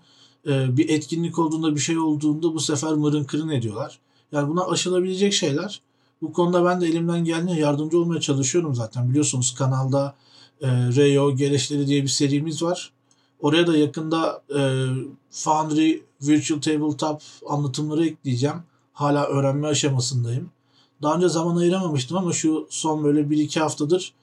e, 0.47 0.77
bir 0.77 0.89
etkinlik 0.89 1.39
olduğunda 1.39 1.75
bir 1.75 1.79
şey 1.79 1.97
olduğunda 1.97 2.53
bu 2.53 2.59
sefer 2.59 2.93
mırın 2.93 3.23
kırın 3.23 3.49
ediyorlar. 3.49 3.99
Yani 4.31 4.49
buna 4.49 4.65
aşılabilecek 4.65 5.33
şeyler. 5.33 5.81
Bu 6.21 6.33
konuda 6.33 6.65
ben 6.65 6.81
de 6.81 6.87
elimden 6.87 7.23
geldiğince 7.25 7.61
yardımcı 7.61 7.99
olmaya 7.99 8.21
çalışıyorum 8.21 8.75
zaten. 8.75 9.09
Biliyorsunuz 9.09 9.55
kanalda 9.55 10.15
e, 10.61 10.67
Rayo 10.67 11.35
Geleşleri 11.35 11.87
diye 11.87 12.03
bir 12.03 12.07
serimiz 12.07 12.63
var. 12.63 12.91
Oraya 13.39 13.67
da 13.67 13.77
yakında 13.77 14.41
e, 14.55 14.59
Foundry 15.31 16.03
Virtual 16.21 16.61
Tabletop 16.61 17.21
anlatımları 17.49 18.05
ekleyeceğim. 18.05 18.57
Hala 18.93 19.25
öğrenme 19.25 19.67
aşamasındayım. 19.67 20.49
Daha 21.01 21.15
önce 21.15 21.29
zaman 21.29 21.55
ayıramamıştım 21.55 22.17
ama 22.17 22.33
şu 22.33 22.67
son 22.69 23.03
böyle 23.03 23.21
1-2 23.21 23.59
haftadır 23.59 24.13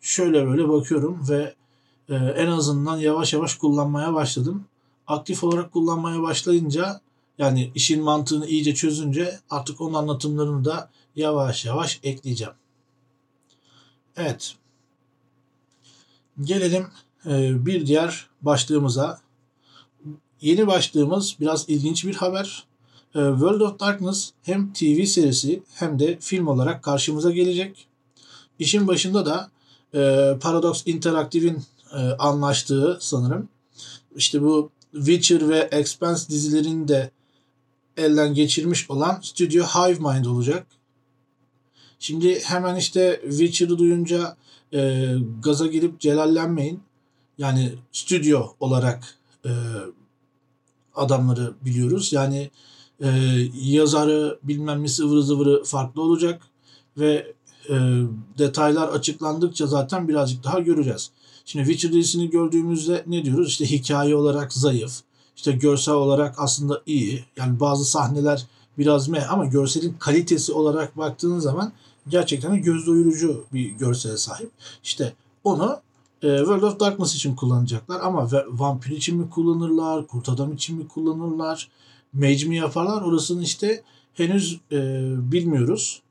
şöyle 0.00 0.46
böyle 0.46 0.68
bakıyorum 0.68 1.20
ve 1.28 1.54
e, 2.08 2.14
en 2.14 2.46
azından 2.46 2.98
yavaş 2.98 3.32
yavaş 3.32 3.54
kullanmaya 3.54 4.14
başladım. 4.14 4.64
Aktif 5.06 5.44
olarak 5.44 5.72
kullanmaya 5.72 6.22
başlayınca 6.22 7.00
yani 7.38 7.72
işin 7.74 8.02
mantığını 8.02 8.46
iyice 8.46 8.74
çözünce 8.74 9.38
artık 9.50 9.80
onun 9.80 9.94
anlatımlarını 9.94 10.64
da 10.64 10.90
yavaş 11.18 11.64
yavaş 11.64 12.00
ekleyeceğim. 12.02 12.52
Evet. 14.16 14.54
Gelelim 16.40 16.86
e, 17.26 17.66
bir 17.66 17.86
diğer 17.86 18.26
başlığımıza. 18.42 19.20
Yeni 20.40 20.66
başlığımız 20.66 21.36
biraz 21.40 21.68
ilginç 21.68 22.04
bir 22.04 22.14
haber. 22.14 22.66
E, 23.14 23.18
World 23.18 23.60
of 23.60 23.80
Darkness 23.80 24.30
hem 24.42 24.72
TV 24.72 25.04
serisi 25.04 25.62
hem 25.74 25.98
de 25.98 26.18
film 26.20 26.46
olarak 26.46 26.82
karşımıza 26.82 27.30
gelecek. 27.30 27.86
İşin 28.58 28.86
başında 28.86 29.26
da 29.26 29.50
e, 29.94 30.32
Paradox 30.40 30.82
Interactive'in 30.86 31.62
anlaştığı 32.18 32.98
sanırım. 33.00 33.48
İşte 34.16 34.42
bu 34.42 34.70
Witcher 34.92 35.48
ve 35.48 35.68
Expanse 35.72 36.28
dizilerini 36.28 36.88
de 36.88 37.10
elden 37.96 38.34
geçirmiş 38.34 38.90
olan 38.90 39.18
stüdyo 39.22 39.64
Hivemind 39.64 40.24
olacak. 40.24 40.66
Şimdi 41.98 42.40
hemen 42.40 42.76
işte 42.76 43.20
Witcher'ı 43.28 43.78
duyunca 43.78 44.36
e, 44.74 45.12
gaza 45.42 45.66
gelip 45.66 46.00
celallenmeyin. 46.00 46.80
Yani 47.38 47.74
stüdyo 47.92 48.46
olarak 48.60 49.14
e, 49.44 49.50
adamları 50.94 51.54
biliyoruz. 51.64 52.12
Yani 52.12 52.50
e, 53.00 53.08
yazarı 53.54 54.38
bilmem 54.42 54.82
nesi 54.82 55.02
ıvırı 55.02 55.22
zıvırı 55.22 55.64
farklı 55.64 56.02
olacak 56.02 56.42
ve 56.98 57.32
e, 57.70 57.74
detaylar 58.38 58.88
açıklandıkça 58.88 59.66
zaten 59.66 60.08
birazcık 60.08 60.44
daha 60.44 60.60
göreceğiz. 60.60 61.10
Şimdi 61.44 61.66
Witcher 61.66 61.92
dizisini 61.92 62.30
gördüğümüzde 62.30 63.04
ne 63.06 63.24
diyoruz? 63.24 63.48
İşte 63.48 63.70
hikaye 63.70 64.16
olarak 64.16 64.52
zayıf, 64.52 65.00
işte 65.36 65.52
görsel 65.52 65.94
olarak 65.94 66.34
aslında 66.38 66.82
iyi. 66.86 67.24
Yani 67.36 67.60
bazı 67.60 67.84
sahneler 67.84 68.46
biraz 68.78 69.08
meh 69.08 69.32
ama 69.32 69.44
görselin 69.44 69.96
kalitesi 69.98 70.52
olarak 70.52 70.96
baktığınız 70.96 71.42
zaman 71.42 71.72
gerçekten 72.08 72.62
göz 72.62 72.86
doyurucu 72.86 73.44
bir 73.52 73.70
görsele 73.70 74.16
sahip. 74.16 74.50
İşte 74.84 75.12
onu 75.44 75.80
e, 76.22 76.38
World 76.38 76.62
of 76.62 76.80
Darkness 76.80 77.14
için 77.14 77.36
kullanacaklar 77.36 78.00
ama 78.00 78.28
vampir 78.48 78.90
için 78.90 79.16
mi 79.16 79.30
kullanırlar, 79.30 80.06
kurt 80.06 80.28
adam 80.28 80.52
için 80.52 80.76
mi 80.76 80.88
kullanırlar, 80.88 81.68
mage 82.12 82.44
mi 82.44 82.56
yaparlar 82.56 83.02
orasını 83.02 83.42
işte 83.42 83.82
henüz 84.14 84.60
e, 84.72 84.78
bilmiyoruz. 85.32 86.02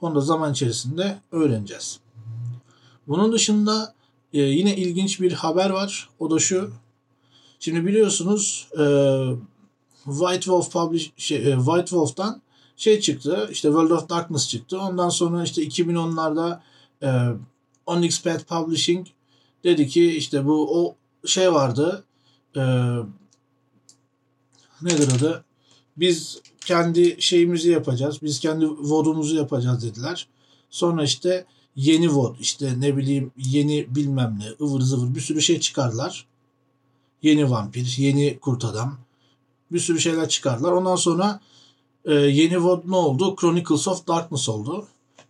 Onu 0.00 0.14
da 0.14 0.20
zaman 0.20 0.52
içerisinde 0.52 1.18
öğreneceğiz. 1.32 2.00
Bunun 3.08 3.32
dışında 3.32 3.94
e, 4.32 4.40
yine 4.40 4.76
ilginç 4.76 5.20
bir 5.20 5.32
haber 5.32 5.70
var. 5.70 6.08
O 6.18 6.30
da 6.30 6.38
şu. 6.38 6.70
Şimdi 7.60 7.86
biliyorsunuz 7.86 8.68
e, 8.78 8.84
White 10.04 10.40
Wolf 10.40 10.72
Publish 10.72 11.12
şey, 11.16 11.52
e, 11.52 11.56
White 11.56 11.86
Wolf'tan 11.86 12.42
şey 12.76 13.00
çıktı. 13.00 13.48
İşte 13.52 13.68
World 13.68 13.90
of 13.90 14.08
Darkness 14.08 14.48
çıktı. 14.48 14.80
Ondan 14.80 15.08
sonra 15.08 15.42
işte 15.42 15.62
2010'larda 15.62 16.60
e, 17.02 17.08
Onyx 17.86 18.22
Path 18.22 18.44
Publishing 18.44 19.06
dedi 19.64 19.88
ki 19.88 20.16
işte 20.16 20.46
bu 20.46 20.84
o 20.84 20.96
şey 21.26 21.52
vardı. 21.52 22.04
E, 22.56 22.62
nedir 24.82 25.08
adı? 25.16 25.44
Biz 25.96 26.40
kendi 26.60 27.22
şeyimizi 27.22 27.70
yapacağız. 27.70 28.22
Biz 28.22 28.40
kendi 28.40 28.66
vodumuzu 28.66 29.36
yapacağız 29.36 29.82
dediler. 29.82 30.28
Sonra 30.70 31.04
işte 31.04 31.46
yeni 31.76 32.08
vod 32.08 32.36
işte 32.40 32.80
ne 32.80 32.96
bileyim 32.96 33.32
yeni 33.36 33.94
bilmem 33.94 34.38
ne 34.40 34.66
ıvır 34.66 34.80
zıvır 34.80 35.14
bir 35.14 35.20
sürü 35.20 35.42
şey 35.42 35.60
çıkarlar. 35.60 36.26
Yeni 37.22 37.50
vampir, 37.50 37.94
yeni 37.98 38.38
kurt 38.38 38.64
adam. 38.64 38.98
Bir 39.72 39.78
sürü 39.78 40.00
şeyler 40.00 40.28
çıkarlar. 40.28 40.72
Ondan 40.72 40.96
sonra 40.96 41.40
e, 42.04 42.14
yeni 42.14 42.64
vod 42.64 42.82
ne 42.86 42.96
oldu? 42.96 43.36
Chronicles 43.40 43.88
of 43.88 44.08
Darkness 44.08 44.48
oldu. 44.48 44.86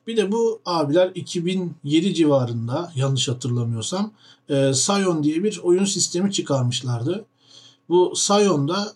Bir 0.06 0.16
de 0.16 0.32
bu 0.32 0.60
abiler 0.66 1.10
2007 1.14 2.14
civarında 2.14 2.92
yanlış 2.94 3.28
hatırlamıyorsam 3.28 4.12
e, 4.48 4.74
Sion 4.74 5.22
diye 5.24 5.44
bir 5.44 5.60
oyun 5.62 5.84
sistemi 5.84 6.32
çıkarmışlardı. 6.32 7.24
Bu 7.88 8.12
Sion'da 8.16 8.92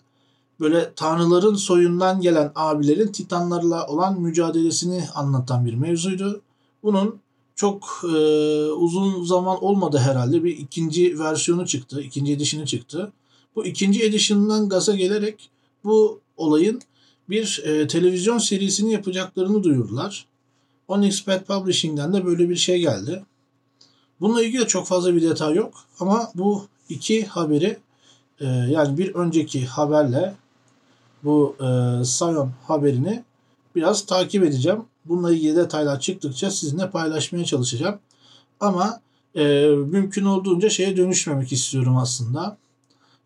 böyle 0.59 0.93
tanrıların 0.95 1.55
soyundan 1.55 2.21
gelen 2.21 2.51
abilerin 2.55 3.11
titanlarla 3.11 3.87
olan 3.87 4.21
mücadelesini 4.21 5.03
anlatan 5.15 5.65
bir 5.65 5.73
mevzuydu. 5.73 6.41
Bunun 6.83 7.19
çok 7.55 8.01
e, 8.03 8.17
uzun 8.71 9.23
zaman 9.23 9.63
olmadı 9.63 9.97
herhalde. 9.97 10.43
Bir 10.43 10.57
ikinci 10.57 11.19
versiyonu 11.19 11.67
çıktı. 11.67 12.01
ikinci 12.01 12.33
edişini 12.33 12.65
çıktı. 12.67 13.11
Bu 13.57 13.65
ikinci 13.65 14.03
edişinden 14.03 14.69
gaza 14.69 14.95
gelerek 14.95 15.49
bu 15.83 16.19
olayın 16.37 16.81
bir 17.29 17.63
e, 17.65 17.87
televizyon 17.87 18.37
serisini 18.37 18.93
yapacaklarını 18.93 19.63
duyurdular. 19.63 20.25
Onyx 20.87 21.25
Pet 21.25 21.47
Publishing'den 21.47 22.13
de 22.13 22.25
böyle 22.25 22.49
bir 22.49 22.55
şey 22.55 22.79
geldi. 22.79 23.23
Bununla 24.21 24.43
ilgili 24.43 24.61
de 24.61 24.67
çok 24.67 24.87
fazla 24.87 25.15
bir 25.15 25.21
detay 25.21 25.55
yok. 25.55 25.73
Ama 25.99 26.31
bu 26.35 26.65
iki 26.89 27.25
haberi 27.25 27.77
e, 28.39 28.45
yani 28.45 28.97
bir 28.97 29.15
önceki 29.15 29.65
haberle 29.65 30.35
bu 31.23 31.55
e, 31.59 31.65
Sion 32.05 32.51
haberini 32.63 33.23
biraz 33.75 34.05
takip 34.05 34.43
edeceğim. 34.43 34.81
Bununla 35.05 35.33
ilgili 35.33 35.55
detaylar 35.55 35.99
çıktıkça 35.99 36.51
sizinle 36.51 36.89
paylaşmaya 36.89 37.45
çalışacağım. 37.45 37.99
Ama 38.59 39.01
e, 39.35 39.43
mümkün 39.67 40.25
olduğunca 40.25 40.69
şeye 40.69 40.97
dönüşmemek 40.97 41.51
istiyorum 41.51 41.97
aslında. 41.97 42.57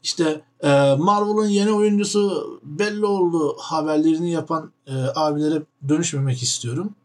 İşte 0.03 0.41
e, 0.63 0.95
Marvel'ın 0.99 1.47
yeni 1.47 1.71
oyuncusu 1.71 2.59
belli 2.63 3.05
oldu 3.05 3.55
haberlerini 3.59 4.31
yapan 4.31 4.71
e, 4.87 4.93
abilere 5.15 5.63
dönüşmemek 5.89 6.43
istiyorum. 6.43 6.95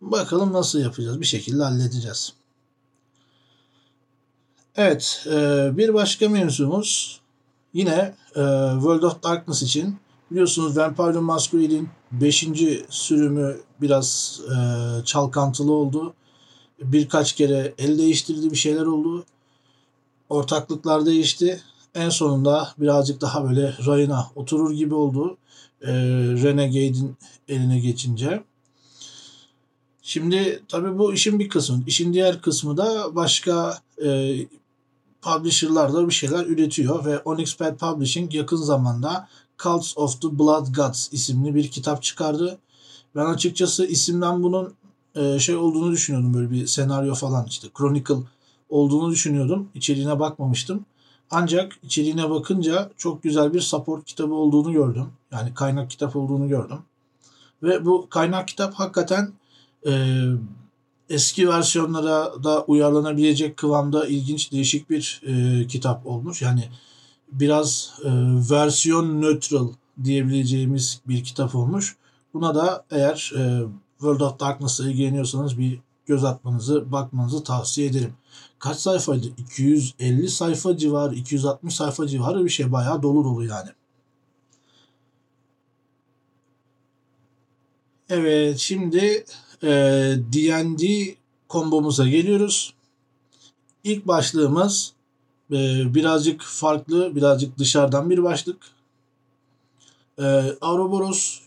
Bakalım 0.00 0.52
nasıl 0.52 0.78
yapacağız. 0.78 1.20
Bir 1.20 1.26
şekilde 1.26 1.62
halledeceğiz. 1.62 2.32
Evet, 4.76 5.26
e, 5.26 5.70
bir 5.76 5.94
başka 5.94 6.28
mevzumuz 6.28 7.20
yine 7.72 8.14
e, 8.36 8.42
World 8.74 9.02
of 9.02 9.22
Darkness 9.22 9.62
için 9.62 9.98
biliyorsunuz 10.30 10.76
Vampire 10.76 11.18
Masquerade'in 11.18 11.88
5. 12.12 12.48
sürümü 12.90 13.60
biraz 13.80 14.40
e, 14.50 14.56
çalkantılı 15.04 15.72
oldu. 15.72 16.14
Birkaç 16.82 17.32
kere 17.32 17.74
el 17.78 17.98
değiştirdi 17.98 18.50
bir 18.50 18.56
şeyler 18.56 18.86
oldu. 18.86 19.24
Ortaklıklar 20.28 21.06
değişti. 21.06 21.62
En 21.94 22.08
sonunda 22.08 22.72
birazcık 22.78 23.20
daha 23.20 23.44
böyle 23.44 23.74
rayına 23.86 24.30
oturur 24.34 24.72
gibi 24.72 24.94
oldu. 24.94 25.36
E, 25.82 25.92
Renegade'in 26.42 27.16
eline 27.48 27.78
geçince. 27.78 28.44
Şimdi 30.02 30.62
tabii 30.68 30.98
bu 30.98 31.12
işin 31.12 31.38
bir 31.38 31.48
kısmı. 31.48 31.82
İşin 31.86 32.12
diğer 32.12 32.42
kısmı 32.42 32.76
da 32.76 33.14
başka 33.14 33.78
e, 34.04 34.36
publisher'lar 35.22 35.92
da 35.92 36.08
bir 36.08 36.12
şeyler 36.12 36.46
üretiyor 36.46 37.04
ve 37.04 37.18
Onyx 37.18 37.56
Pad 37.56 37.76
Publishing 37.76 38.34
yakın 38.34 38.56
zamanda 38.56 39.28
Cults 39.58 39.98
of 39.98 40.20
the 40.20 40.38
Blood 40.38 40.66
Gods 40.74 41.12
isimli 41.12 41.54
bir 41.54 41.70
kitap 41.70 42.02
çıkardı. 42.02 42.58
Ben 43.16 43.24
açıkçası 43.24 43.86
isimden 43.86 44.42
bunun 44.42 44.74
e, 45.14 45.38
şey 45.38 45.56
olduğunu 45.56 45.92
düşünüyordum 45.92 46.34
böyle 46.34 46.50
bir 46.50 46.66
senaryo 46.66 47.14
falan 47.14 47.46
işte 47.46 47.68
Chronicle 47.78 48.14
olduğunu 48.68 49.10
düşünüyordum. 49.10 49.68
İçeriğine 49.74 50.20
bakmamıştım. 50.20 50.86
Ancak 51.30 51.78
içeriğine 51.82 52.30
bakınca 52.30 52.90
çok 52.96 53.22
güzel 53.22 53.54
bir 53.54 53.60
support 53.60 54.04
kitabı 54.04 54.34
olduğunu 54.34 54.72
gördüm. 54.72 55.06
Yani 55.32 55.54
kaynak 55.54 55.90
kitap 55.90 56.16
olduğunu 56.16 56.48
gördüm. 56.48 56.78
Ve 57.62 57.84
bu 57.84 58.08
kaynak 58.10 58.48
kitap 58.48 58.74
hakikaten 58.74 59.32
e, 59.86 59.92
eski 61.10 61.48
versiyonlara 61.48 62.44
da 62.44 62.64
uyarlanabilecek 62.64 63.56
kıvamda 63.56 64.06
ilginç 64.06 64.52
değişik 64.52 64.90
bir 64.90 65.22
e, 65.26 65.66
kitap 65.66 66.06
olmuş. 66.06 66.42
Yani 66.42 66.68
biraz 67.32 67.94
e, 68.04 68.10
versiyon 68.50 69.22
neutral 69.22 69.68
diyebileceğimiz 70.04 71.00
bir 71.08 71.24
kitap 71.24 71.54
olmuş. 71.54 71.96
Buna 72.34 72.54
da 72.54 72.84
eğer 72.90 73.32
e, 73.36 73.62
World 73.98 74.20
of 74.20 74.40
Darkness'la 74.40 74.90
ilgileniyorsanız 74.90 75.58
bir 75.58 75.80
göz 76.06 76.24
atmanızı, 76.24 76.92
bakmanızı 76.92 77.44
tavsiye 77.44 77.86
ederim. 77.86 78.12
Kaç 78.64 78.76
sayfaydı? 78.76 79.26
250 79.38 80.28
sayfa 80.28 80.76
civarı, 80.76 81.14
260 81.14 81.74
sayfa 81.74 82.06
civarı 82.06 82.44
bir 82.44 82.50
şey. 82.50 82.72
Bayağı 82.72 83.02
dolu 83.02 83.24
dolu 83.24 83.44
yani. 83.44 83.68
Evet, 88.08 88.58
şimdi 88.58 89.24
D&D 89.62 90.86
e, 90.86 91.16
kombomuza 91.48 92.08
geliyoruz. 92.08 92.74
İlk 93.84 94.06
başlığımız 94.06 94.92
e, 95.50 95.94
birazcık 95.94 96.42
farklı, 96.42 97.16
birazcık 97.16 97.58
dışarıdan 97.58 98.10
bir 98.10 98.22
başlık. 98.22 98.66
E, 100.18 100.24
Ouroboros 100.60 101.40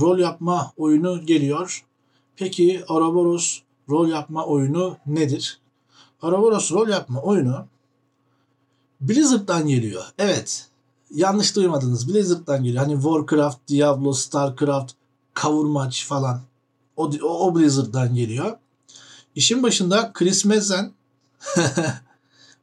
rol 0.00 0.18
yapma 0.18 0.72
oyunu 0.76 1.26
geliyor. 1.26 1.84
Peki 2.36 2.84
Ouroboros 2.88 3.60
rol 3.88 4.08
yapma 4.08 4.46
oyunu 4.46 4.96
nedir? 5.06 5.63
Ouroboros 6.24 6.72
rol 6.72 6.88
yapma 6.88 7.20
oyunu 7.20 7.66
Blizzard'dan 9.00 9.68
geliyor. 9.68 10.04
Evet. 10.18 10.66
Yanlış 11.14 11.56
duymadınız. 11.56 12.08
Blizzard'dan 12.08 12.64
geliyor. 12.64 12.84
Hani 12.84 12.94
Warcraft, 12.94 13.68
Diablo, 13.68 14.12
Starcraft, 14.12 14.92
Kavurmaç 15.34 16.06
falan. 16.06 16.40
O, 16.96 17.10
o 17.22 17.54
Blizzard'dan 17.54 18.14
geliyor. 18.14 18.56
İşin 19.34 19.62
başında 19.62 20.12
Chris 20.12 20.44
Metzen 20.44 20.92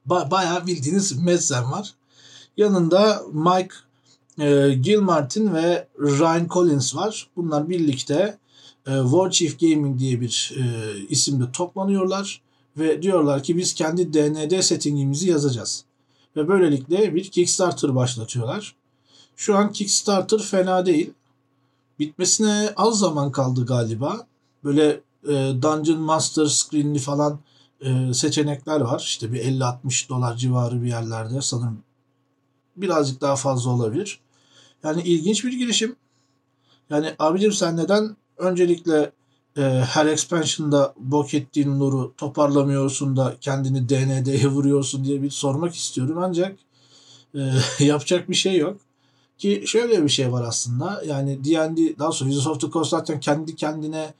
ba- 0.09 0.31
bayağı 0.31 0.67
bildiğiniz 0.67 1.17
Metzen 1.23 1.71
var. 1.71 1.93
Yanında 2.57 3.21
Mike 3.33 3.75
e, 4.39 4.73
Gilmartin 4.73 5.53
ve 5.53 5.87
Ryan 5.99 6.47
Collins 6.47 6.95
var. 6.95 7.29
Bunlar 7.35 7.69
birlikte 7.69 8.37
e, 8.87 8.91
War 9.01 9.31
Chief 9.31 9.59
Gaming 9.59 9.99
diye 9.99 10.21
bir 10.21 10.53
e, 10.57 10.63
isimde 11.09 11.51
toplanıyorlar 11.51 12.41
ve 12.77 13.01
diyorlar 13.01 13.43
ki 13.43 13.57
biz 13.57 13.73
kendi 13.73 14.13
DND 14.13 14.61
settingimizi 14.61 15.29
yazacağız. 15.29 15.85
Ve 16.35 16.47
böylelikle 16.47 17.15
bir 17.15 17.23
Kickstarter 17.23 17.95
başlatıyorlar. 17.95 18.75
Şu 19.35 19.57
an 19.57 19.71
Kickstarter 19.71 20.39
fena 20.39 20.85
değil. 20.85 21.13
Bitmesine 21.99 22.73
az 22.75 22.99
zaman 22.99 23.31
kaldı 23.31 23.65
galiba. 23.65 24.27
Böyle 24.63 25.01
e, 25.27 25.33
Dungeon 25.61 25.99
Master 25.99 26.45
screenli 26.45 26.99
falan 26.99 27.39
e, 27.81 28.13
seçenekler 28.13 28.81
var. 28.81 28.99
İşte 28.99 29.33
bir 29.33 29.39
50-60 29.43 30.09
dolar 30.09 30.35
civarı 30.35 30.81
bir 30.81 30.87
yerlerde 30.87 31.41
sanırım 31.41 31.83
birazcık 32.75 33.21
daha 33.21 33.35
fazla 33.35 33.71
olabilir. 33.71 34.19
Yani 34.83 35.01
ilginç 35.01 35.43
bir 35.45 35.53
girişim. 35.53 35.95
Yani 36.89 37.15
abicim 37.19 37.51
sen 37.51 37.77
neden 37.77 38.15
öncelikle 38.37 39.11
e, 39.57 39.61
her 39.61 40.05
expansion'da 40.05 40.93
bok 40.97 41.33
ettiğin 41.33 41.79
nuru 41.79 42.13
toparlamıyorsun 42.17 43.17
da 43.17 43.35
kendini 43.41 43.89
DND'ye 43.89 44.47
vuruyorsun 44.47 45.03
diye 45.05 45.21
bir 45.21 45.29
sormak 45.29 45.75
istiyorum. 45.75 46.17
Ancak 46.21 46.57
e, 47.35 47.39
yapacak 47.85 48.29
bir 48.29 48.35
şey 48.35 48.57
yok. 48.57 48.77
Ki 49.37 49.63
şöyle 49.65 50.03
bir 50.03 50.09
şey 50.09 50.31
var 50.31 50.43
aslında. 50.47 51.03
Yani 51.07 51.43
D&D 51.43 51.99
daha 51.99 52.11
sonra 52.11 52.29
Wizards 52.29 52.55
of 52.55 52.61
the 52.61 52.69
Coast 52.71 52.89
zaten 52.89 53.19
kendi 53.19 53.55
kendine 53.55 54.13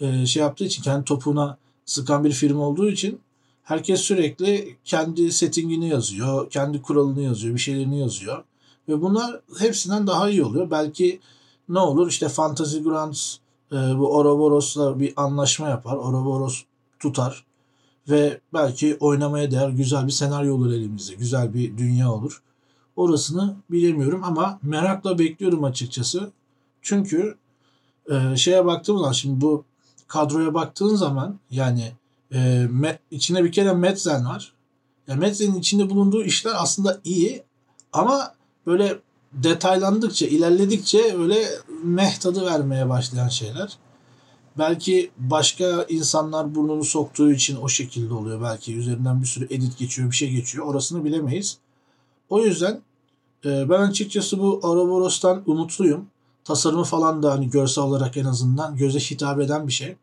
e, 0.00 0.26
şey 0.26 0.42
yaptığı 0.42 0.64
için 0.64 0.82
kendi 0.82 1.04
topuğuna 1.04 1.58
sıkan 1.86 2.24
bir 2.24 2.32
firma 2.32 2.68
olduğu 2.68 2.90
için 2.90 3.20
Herkes 3.64 4.00
sürekli 4.00 4.76
kendi 4.84 5.32
settingini 5.32 5.88
yazıyor, 5.88 6.50
kendi 6.50 6.82
kuralını 6.82 7.20
yazıyor, 7.20 7.54
bir 7.54 7.60
şeylerini 7.60 8.00
yazıyor. 8.00 8.44
Ve 8.88 9.02
bunlar 9.02 9.40
hepsinden 9.58 10.06
daha 10.06 10.30
iyi 10.30 10.44
oluyor. 10.44 10.70
Belki 10.70 11.20
ne 11.68 11.78
olur 11.78 12.08
işte 12.08 12.28
Fantasy 12.28 12.78
Grounds 12.78 13.36
e, 13.72 13.76
bu 13.76 14.16
Ouroboros'la 14.16 15.00
bir 15.00 15.12
anlaşma 15.16 15.68
yapar. 15.68 15.96
Ouroboros 15.96 16.62
tutar. 16.98 17.44
Ve 18.08 18.40
belki 18.54 18.96
oynamaya 19.00 19.50
değer 19.50 19.68
güzel 19.68 20.06
bir 20.06 20.12
senaryo 20.12 20.54
olur 20.54 20.72
elimizde. 20.72 21.14
Güzel 21.14 21.54
bir 21.54 21.78
dünya 21.78 22.12
olur. 22.12 22.42
Orasını 22.96 23.56
bilemiyorum 23.70 24.24
ama 24.24 24.58
merakla 24.62 25.18
bekliyorum 25.18 25.64
açıkçası. 25.64 26.32
Çünkü 26.82 27.36
e, 28.10 28.36
şeye 28.36 28.66
baktığım 28.66 28.98
zaman 28.98 29.12
şimdi 29.12 29.40
bu 29.40 29.64
kadroya 30.06 30.54
baktığın 30.54 30.94
zaman 30.94 31.38
yani 31.50 31.92
e, 32.32 32.66
me, 32.70 32.98
içinde 33.10 33.44
bir 33.44 33.52
kere 33.52 33.72
Metzen 33.72 34.24
var. 34.24 34.52
Ya 35.08 35.16
Metzen'in 35.16 35.58
içinde 35.58 35.90
bulunduğu 35.90 36.24
işler 36.24 36.52
aslında 36.56 37.00
iyi 37.04 37.42
ama 37.92 38.34
böyle 38.66 38.98
detaylandıkça, 39.32 40.26
ilerledikçe 40.26 41.18
öyle 41.18 41.48
meh 41.84 42.16
tadı 42.20 42.46
vermeye 42.46 42.88
başlayan 42.88 43.28
şeyler. 43.28 43.78
Belki 44.58 45.10
başka 45.18 45.86
insanlar 45.88 46.54
burnunu 46.54 46.84
soktuğu 46.84 47.32
için 47.32 47.56
o 47.56 47.68
şekilde 47.68 48.14
oluyor. 48.14 48.42
Belki 48.42 48.76
üzerinden 48.76 49.20
bir 49.20 49.26
sürü 49.26 49.44
edit 49.44 49.78
geçiyor, 49.78 50.10
bir 50.10 50.16
şey 50.16 50.30
geçiyor. 50.30 50.66
Orasını 50.66 51.04
bilemeyiz. 51.04 51.58
O 52.28 52.40
yüzden 52.40 52.80
e, 53.44 53.70
ben 53.70 53.80
açıkçası 53.80 54.38
bu 54.38 54.60
Ouroboros'tan 54.62 55.42
umutluyum. 55.46 56.06
Tasarımı 56.44 56.84
falan 56.84 57.22
da 57.22 57.32
hani 57.32 57.50
görsel 57.50 57.84
olarak 57.84 58.16
en 58.16 58.24
azından 58.24 58.76
göze 58.76 58.98
hitap 58.98 59.40
eden 59.40 59.66
bir 59.66 59.72
şey. 59.72 59.96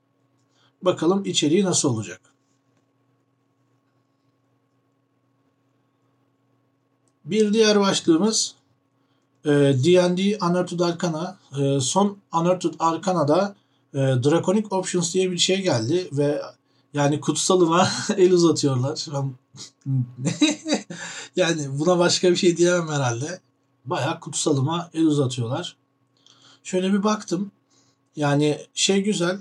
Bakalım 0.81 1.25
içeriği 1.25 1.65
nasıl 1.65 1.89
olacak. 1.89 2.21
Bir 7.25 7.53
diğer 7.53 7.79
başlığımız 7.79 8.55
D&D 9.49 10.37
Unearthed 10.45 10.79
Arcana. 10.79 11.37
E, 11.59 11.79
son 11.79 12.17
Unearthed 12.33 12.73
Arcana'da 12.79 13.55
e, 13.93 13.97
Draconic 13.97 14.67
Options 14.71 15.13
diye 15.13 15.31
bir 15.31 15.37
şey 15.37 15.61
geldi 15.61 16.09
ve 16.11 16.41
yani 16.93 17.19
kutsalıma 17.19 17.87
el 18.17 18.31
uzatıyorlar. 18.31 19.05
Yani 21.35 21.79
buna 21.79 21.99
başka 21.99 22.31
bir 22.31 22.35
şey 22.35 22.57
diyemem 22.57 22.87
herhalde. 22.87 23.39
Bayağı 23.85 24.19
kutsalıma 24.19 24.89
el 24.93 25.05
uzatıyorlar. 25.05 25.77
Şöyle 26.63 26.93
bir 26.93 27.03
baktım. 27.03 27.51
Yani 28.15 28.57
şey 28.73 29.03
güzel. 29.03 29.39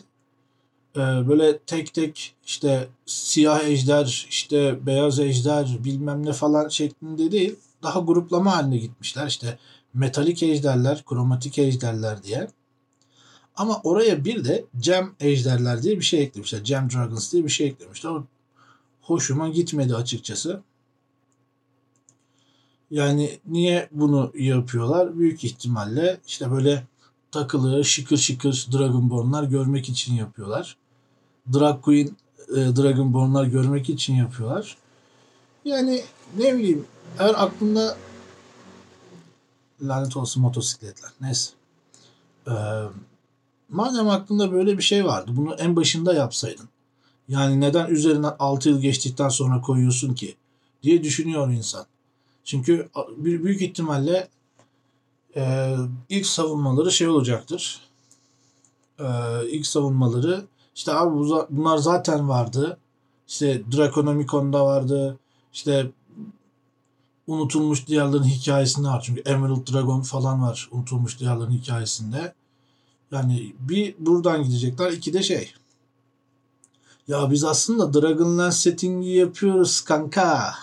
E, 0.97 1.01
böyle 1.01 1.59
tek 1.59 1.95
tek 1.95 2.35
işte 2.47 2.89
siyah 3.07 3.65
ejder, 3.65 4.27
işte 4.31 4.87
beyaz 4.87 5.21
ejder 5.21 5.79
bilmem 5.85 6.27
ne 6.27 6.33
falan 6.33 6.69
şeklinde 6.69 7.33
değil. 7.33 7.57
Daha 7.83 8.01
gruplama 8.01 8.57
haline 8.57 8.77
gitmişler. 8.79 9.27
İşte 9.27 9.59
metalik 9.95 10.43
ejderler, 10.43 11.05
kromatik 11.05 11.59
ejderler 11.59 12.23
diye. 12.23 12.49
Ama 13.57 13.81
oraya 13.85 14.25
bir 14.25 14.45
de 14.45 14.65
Gem 14.81 15.15
ejderler 15.21 15.83
diye 15.83 15.97
bir 15.97 16.05
şey 16.05 16.23
eklemişler. 16.23 16.61
Gem 16.61 16.91
Dragons 16.91 17.33
diye 17.33 17.45
bir 17.45 17.49
şey 17.49 17.67
eklemişler. 17.67 18.11
O 18.11 18.25
hoşuma 19.01 19.49
gitmedi 19.49 19.95
açıkçası. 19.95 20.63
Yani 22.91 23.39
niye 23.47 23.89
bunu 23.93 24.33
yapıyorlar? 24.35 25.19
Büyük 25.19 25.45
ihtimalle 25.45 26.21
işte 26.27 26.51
böyle 26.51 26.87
takılı 27.33 27.85
şıkır 27.85 28.17
şıkır 28.17 28.67
Dragonborn'lar 28.73 29.45
görmek 29.45 29.89
için 29.89 30.15
yapıyorlar. 30.15 30.77
Drag 31.53 31.83
Queen 31.83 32.17
e, 32.49 32.57
Dragonborn'lar 32.77 33.45
görmek 33.45 33.91
için 33.91 34.15
yapıyorlar. 34.15 34.77
Yani 35.65 36.03
ne 36.39 36.55
bileyim 36.55 36.87
eğer 37.19 37.35
aklında 37.37 37.97
lanet 39.83 40.17
olsun 40.17 40.43
motosikletler. 40.43 41.11
Neyse. 41.21 41.51
Ee, 42.49 42.53
madem 43.69 44.09
aklında 44.09 44.53
böyle 44.53 44.79
bir 44.79 44.83
şey 44.83 45.05
vardı 45.05 45.31
bunu 45.35 45.55
en 45.55 45.77
başında 45.77 46.15
yapsaydın. 46.15 46.69
Yani 47.29 47.61
neden 47.61 47.87
üzerinden 47.87 48.37
6 48.39 48.69
yıl 48.69 48.81
geçtikten 48.81 49.29
sonra 49.29 49.61
koyuyorsun 49.61 50.15
ki 50.15 50.37
diye 50.83 51.05
düşünüyor 51.05 51.51
insan. 51.51 51.87
Çünkü 52.45 52.89
büyük 53.17 53.63
ihtimalle 53.63 54.29
e, 55.37 55.75
ilk 56.09 56.27
savunmaları 56.27 56.93
şey 56.93 57.09
olacaktır. 57.09 57.81
E, 58.99 59.07
ilk 59.49 59.67
savunmaları 59.67 60.45
işte 60.75 60.93
abi 60.93 61.17
bunlar 61.51 61.79
zaten 61.79 62.29
vardı. 62.29 62.79
İşte 63.29 63.63
Draconomicon'da 63.77 64.65
vardı. 64.65 65.19
İşte 65.53 65.91
unutulmuş 67.31 67.87
diyarların 67.87 68.25
hikayesinde 68.25 68.89
var. 68.89 69.03
Çünkü 69.07 69.21
Emerald 69.21 69.73
Dragon 69.73 70.01
falan 70.01 70.43
var 70.43 70.69
unutulmuş 70.73 71.21
diyarların 71.21 71.51
hikayesinde. 71.51 72.35
Yani 73.13 73.55
bir 73.61 73.95
buradan 73.99 74.45
gidecekler. 74.45 74.93
iki 74.93 75.13
de 75.13 75.23
şey. 75.23 75.53
Ya 77.09 77.31
biz 77.31 77.45
aslında 77.45 77.95
Dragonlance 77.95 78.57
settingi 78.57 79.09
yapıyoruz 79.09 79.81
kanka. 79.81 80.55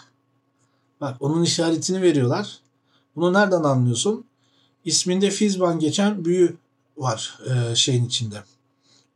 Bak 1.02 1.18
onun 1.20 1.44
işaretini 1.44 2.02
veriyorlar. 2.02 2.60
Bunu 3.16 3.34
nereden 3.34 3.64
anlıyorsun? 3.64 4.26
İsminde 4.86 5.30
Fizban 5.30 5.80
geçen 5.80 6.26
büyü 6.26 6.58
var 6.98 7.40
e, 7.50 7.76
şeyin 7.76 8.06
içinde. 8.06 8.44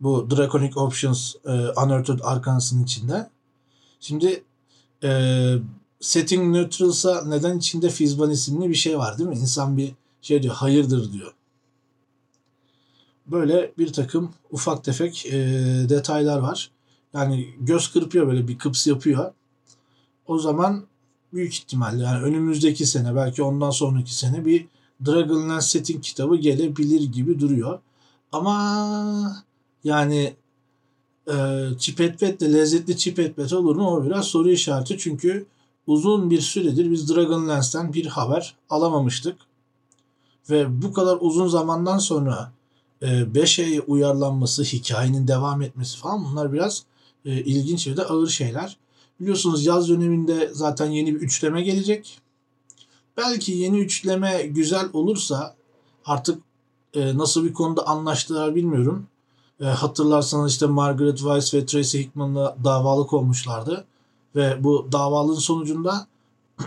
Bu 0.01 0.27
Draconic 0.31 0.79
Options 0.79 1.35
e, 1.45 1.51
Unearthed 1.51 2.19
Arcans'ın 2.23 2.83
içinde. 2.83 3.29
Şimdi 3.99 4.43
e, 5.03 5.09
setting 6.01 6.55
neutralsa 6.55 7.23
neden 7.25 7.57
içinde 7.57 7.89
Fizban 7.89 8.31
isimli 8.31 8.69
bir 8.69 8.75
şey 8.75 8.97
var 8.97 9.17
değil 9.17 9.29
mi? 9.29 9.35
İnsan 9.35 9.77
bir 9.77 9.93
şey 10.21 10.43
diyor 10.43 10.55
hayırdır 10.55 11.13
diyor. 11.13 11.33
Böyle 13.27 13.71
bir 13.77 13.93
takım 13.93 14.29
ufak 14.51 14.83
tefek 14.83 15.25
e, 15.25 15.31
detaylar 15.89 16.39
var. 16.39 16.71
Yani 17.13 17.49
göz 17.59 17.91
kırpıyor 17.91 18.27
böyle 18.27 18.47
bir 18.47 18.57
kıps 18.57 18.87
yapıyor. 18.87 19.33
O 20.27 20.39
zaman 20.39 20.83
büyük 21.33 21.53
ihtimalle 21.53 22.03
yani 22.03 22.23
önümüzdeki 22.23 22.85
sene 22.85 23.15
belki 23.15 23.43
ondan 23.43 23.69
sonraki 23.69 24.15
sene 24.15 24.45
bir 24.45 24.67
Dragonlance 25.05 25.65
setting 25.65 26.03
kitabı 26.03 26.35
gelebilir 26.35 27.11
gibi 27.11 27.39
duruyor. 27.39 27.79
Ama 28.31 29.45
yani 29.83 30.33
e, 31.27 31.67
çipetpet 31.79 32.39
de 32.39 32.53
lezzetli 32.53 32.97
çipetpet 32.97 33.53
olur 33.53 33.75
mu 33.75 33.89
o 33.89 34.05
biraz 34.05 34.25
soru 34.25 34.49
işareti. 34.49 34.97
Çünkü 34.97 35.45
uzun 35.87 36.29
bir 36.29 36.41
süredir 36.41 36.91
biz 36.91 37.09
Dragonlance'den 37.09 37.93
bir 37.93 38.05
haber 38.05 38.55
alamamıştık. 38.69 39.37
Ve 40.49 40.81
bu 40.81 40.93
kadar 40.93 41.17
uzun 41.21 41.47
zamandan 41.47 41.97
sonra 41.97 42.51
5'e 43.01 43.81
uyarlanması, 43.81 44.63
hikayenin 44.63 45.27
devam 45.27 45.61
etmesi 45.61 45.97
falan 45.97 46.25
bunlar 46.25 46.53
biraz 46.53 46.83
e, 47.25 47.31
ilginç 47.31 47.87
ve 47.87 47.97
de 47.97 48.05
ağır 48.05 48.27
şeyler. 48.27 48.77
Biliyorsunuz 49.19 49.65
yaz 49.65 49.89
döneminde 49.89 50.49
zaten 50.53 50.85
yeni 50.85 51.15
bir 51.15 51.21
üçleme 51.21 51.61
gelecek. 51.61 52.19
Belki 53.17 53.51
yeni 53.51 53.79
üçleme 53.79 54.41
güzel 54.41 54.89
olursa 54.93 55.55
artık 56.05 56.41
e, 56.93 57.17
nasıl 57.17 57.45
bir 57.45 57.53
konuda 57.53 57.87
anlaştılar 57.87 58.55
bilmiyorum. 58.55 59.07
E, 59.61 59.65
hatırlarsanız 59.65 60.51
işte 60.51 60.65
Margaret 60.65 61.17
Weiss 61.17 61.53
ve 61.53 61.65
Tracy 61.65 61.99
Hickman'la 61.99 62.57
davalık 62.63 63.13
olmuşlardı. 63.13 63.85
Ve 64.35 64.63
bu 64.63 64.87
davalığın 64.91 65.35
sonucunda 65.35 66.07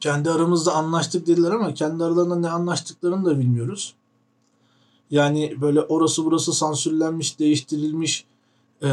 kendi 0.00 0.30
aramızda 0.30 0.74
anlaştık 0.74 1.26
dediler 1.26 1.50
ama 1.50 1.74
kendi 1.74 2.04
aralarında 2.04 2.36
ne 2.36 2.50
anlaştıklarını 2.50 3.24
da 3.24 3.38
bilmiyoruz. 3.38 3.94
Yani 5.10 5.60
böyle 5.60 5.80
orası 5.80 6.24
burası 6.24 6.52
sansürlenmiş, 6.52 7.38
değiştirilmiş 7.38 8.24
e, 8.82 8.88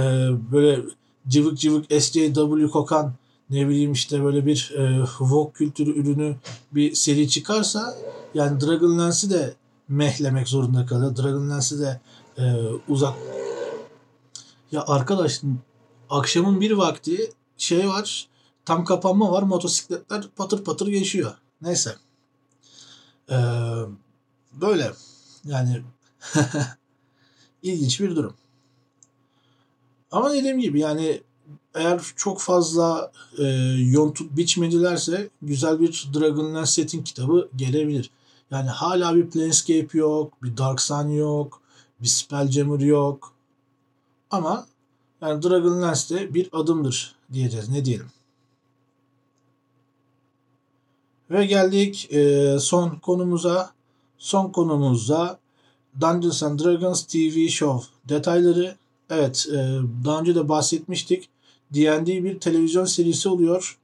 böyle 0.51 0.81
cıvık 1.27 1.57
cıvık 1.57 1.85
SJW 2.01 2.67
kokan 2.67 3.13
ne 3.49 3.69
bileyim 3.69 3.91
işte 3.91 4.23
böyle 4.23 4.45
bir 4.45 4.73
e, 4.77 5.03
Vogue 5.19 5.53
kültürü 5.53 5.99
ürünü 5.99 6.35
bir 6.71 6.95
seri 6.95 7.29
çıkarsa 7.29 7.95
yani 8.33 8.61
Dragonlance'i 8.61 9.29
de 9.29 9.53
mehlemek 9.87 10.47
zorunda 10.47 10.85
kalır. 10.85 11.17
Dragonlance'i 11.17 11.79
de 11.79 12.01
e, 12.37 12.43
uzak 12.87 13.13
ya 14.71 14.83
arkadaş 14.87 15.41
akşamın 16.11 16.61
bir 16.61 16.71
vakti 16.71 17.31
şey 17.57 17.87
var 17.87 18.27
tam 18.65 18.85
kapanma 18.85 19.31
var 19.31 19.43
motosikletler 19.43 20.23
patır 20.35 20.63
patır 20.63 20.87
geçiyor. 20.87 21.33
Neyse. 21.61 21.95
Ee, 23.29 23.35
böyle 24.53 24.91
yani 25.45 25.81
ilginç 27.63 27.99
bir 27.99 28.15
durum. 28.15 28.33
Ama 30.11 30.33
dediğim 30.33 30.59
gibi 30.59 30.79
yani 30.79 31.21
eğer 31.75 32.01
çok 32.15 32.41
fazla 32.41 33.11
e, 33.37 33.43
yontup 33.77 34.37
biçmedilerse 34.37 35.29
güzel 35.41 35.79
bir 35.79 36.09
Dragonlance 36.13 36.71
setting 36.71 37.05
kitabı 37.05 37.49
gelebilir. 37.55 38.11
Yani 38.51 38.69
hala 38.69 39.15
bir 39.15 39.29
Planescape 39.29 39.97
yok, 39.97 40.43
bir 40.43 40.57
Dark 40.57 40.81
Sun 40.81 41.09
yok, 41.09 41.61
bir 42.01 42.07
Spelljammer 42.07 42.79
yok. 42.79 43.33
Ama 44.31 44.65
Yani 45.21 45.43
Dragonlance 45.43 46.15
de 46.15 46.33
bir 46.33 46.49
adımdır 46.51 47.15
diyeceğiz. 47.33 47.69
Ne 47.69 47.85
diyelim. 47.85 48.07
Ve 51.31 51.45
geldik 51.45 52.13
e, 52.13 52.57
son 52.59 52.89
konumuza. 52.95 53.71
Son 54.17 54.51
konumuzda 54.51 55.39
Dungeons 56.01 56.43
and 56.43 56.59
Dragons 56.59 57.03
TV 57.03 57.47
Show 57.47 57.87
detayları. 58.09 58.75
Evet 59.09 59.47
e, 59.51 59.79
daha 60.05 60.19
önce 60.19 60.35
de 60.35 60.49
bahsetmiştik. 60.49 61.29
D&D 61.73 62.23
bir 62.23 62.39
televizyon 62.39 62.85
serisi 62.85 63.29
oluyor. 63.29 63.79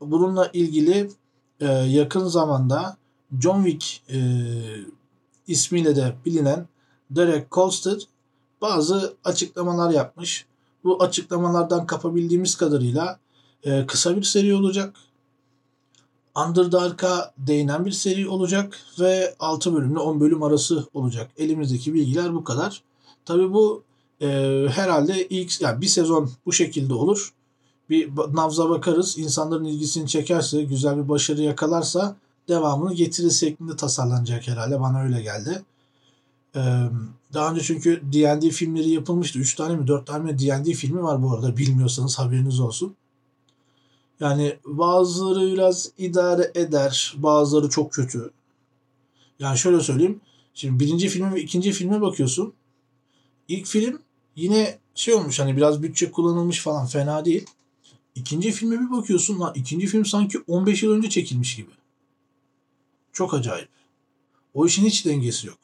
Bununla 0.00 0.50
ilgili 0.52 1.10
e, 1.60 1.66
yakın 1.68 2.26
zamanda 2.26 2.96
John 3.40 3.64
Wick 3.64 4.02
e, 4.10 4.18
ismiyle 5.46 5.96
de 5.96 6.14
bilinen 6.26 6.68
Derek 7.10 7.50
Kolstad 7.50 8.00
bazı 8.64 9.14
açıklamalar 9.24 9.90
yapmış. 9.90 10.46
Bu 10.84 11.02
açıklamalardan 11.02 11.86
kapabildiğimiz 11.86 12.56
kadarıyla 12.56 13.18
e, 13.62 13.86
kısa 13.86 14.16
bir 14.16 14.22
seri 14.22 14.54
olacak. 14.54 14.96
Underdark'a 16.36 17.32
değinen 17.38 17.86
bir 17.86 17.92
seri 17.92 18.28
olacak 18.28 18.78
ve 19.00 19.34
6 19.38 19.74
bölümle 19.74 19.98
10 19.98 20.20
bölüm 20.20 20.42
arası 20.42 20.86
olacak. 20.94 21.30
Elimizdeki 21.36 21.94
bilgiler 21.94 22.34
bu 22.34 22.44
kadar. 22.44 22.82
Tabi 23.24 23.52
bu 23.52 23.82
e, 24.20 24.28
herhalde 24.70 25.28
ilk 25.28 25.60
yani 25.60 25.80
bir 25.80 25.86
sezon 25.86 26.30
bu 26.46 26.52
şekilde 26.52 26.94
olur. 26.94 27.34
Bir 27.90 28.10
nabza 28.32 28.70
bakarız. 28.70 29.18
İnsanların 29.18 29.64
ilgisini 29.64 30.08
çekerse, 30.08 30.62
güzel 30.62 30.96
bir 30.96 31.08
başarı 31.08 31.42
yakalarsa 31.42 32.16
devamını 32.48 32.94
getirir 32.94 33.30
şeklinde 33.30 33.76
tasarlanacak 33.76 34.48
herhalde. 34.48 34.80
Bana 34.80 35.02
öyle 35.02 35.22
geldi. 35.22 35.62
Daha 37.34 37.50
önce 37.50 37.60
çünkü 37.62 38.02
D&D 38.12 38.50
filmleri 38.50 38.90
yapılmıştı. 38.90 39.38
3 39.38 39.54
tane 39.54 39.76
mi 39.76 39.86
4 39.86 40.06
tane 40.06 40.32
mi 40.32 40.38
D&D 40.38 40.72
filmi 40.72 41.02
var 41.02 41.22
bu 41.22 41.32
arada. 41.32 41.56
Bilmiyorsanız 41.56 42.18
haberiniz 42.18 42.60
olsun. 42.60 42.96
Yani 44.20 44.58
bazıları 44.64 45.52
biraz 45.52 45.90
idare 45.98 46.52
eder. 46.54 47.14
Bazıları 47.16 47.68
çok 47.68 47.92
kötü. 47.92 48.30
Yani 49.38 49.58
şöyle 49.58 49.80
söyleyeyim. 49.80 50.20
Şimdi 50.54 50.80
birinci 50.80 51.08
filme 51.08 51.34
ve 51.34 51.42
ikinci 51.42 51.72
filme 51.72 52.00
bakıyorsun. 52.00 52.54
İlk 53.48 53.66
film 53.66 53.98
yine 54.36 54.78
şey 54.94 55.14
olmuş 55.14 55.40
hani 55.40 55.56
biraz 55.56 55.82
bütçe 55.82 56.10
kullanılmış 56.10 56.60
falan 56.60 56.86
fena 56.86 57.24
değil. 57.24 57.46
İkinci 58.14 58.52
filme 58.52 58.80
bir 58.80 58.90
bakıyorsun 58.90 59.40
lan 59.40 59.52
ikinci 59.54 59.86
film 59.86 60.04
sanki 60.04 60.38
15 60.46 60.82
yıl 60.82 60.92
önce 60.92 61.10
çekilmiş 61.10 61.56
gibi. 61.56 61.70
Çok 63.12 63.34
acayip. 63.34 63.68
O 64.54 64.66
işin 64.66 64.86
hiç 64.86 65.06
dengesi 65.06 65.46
yok. 65.46 65.58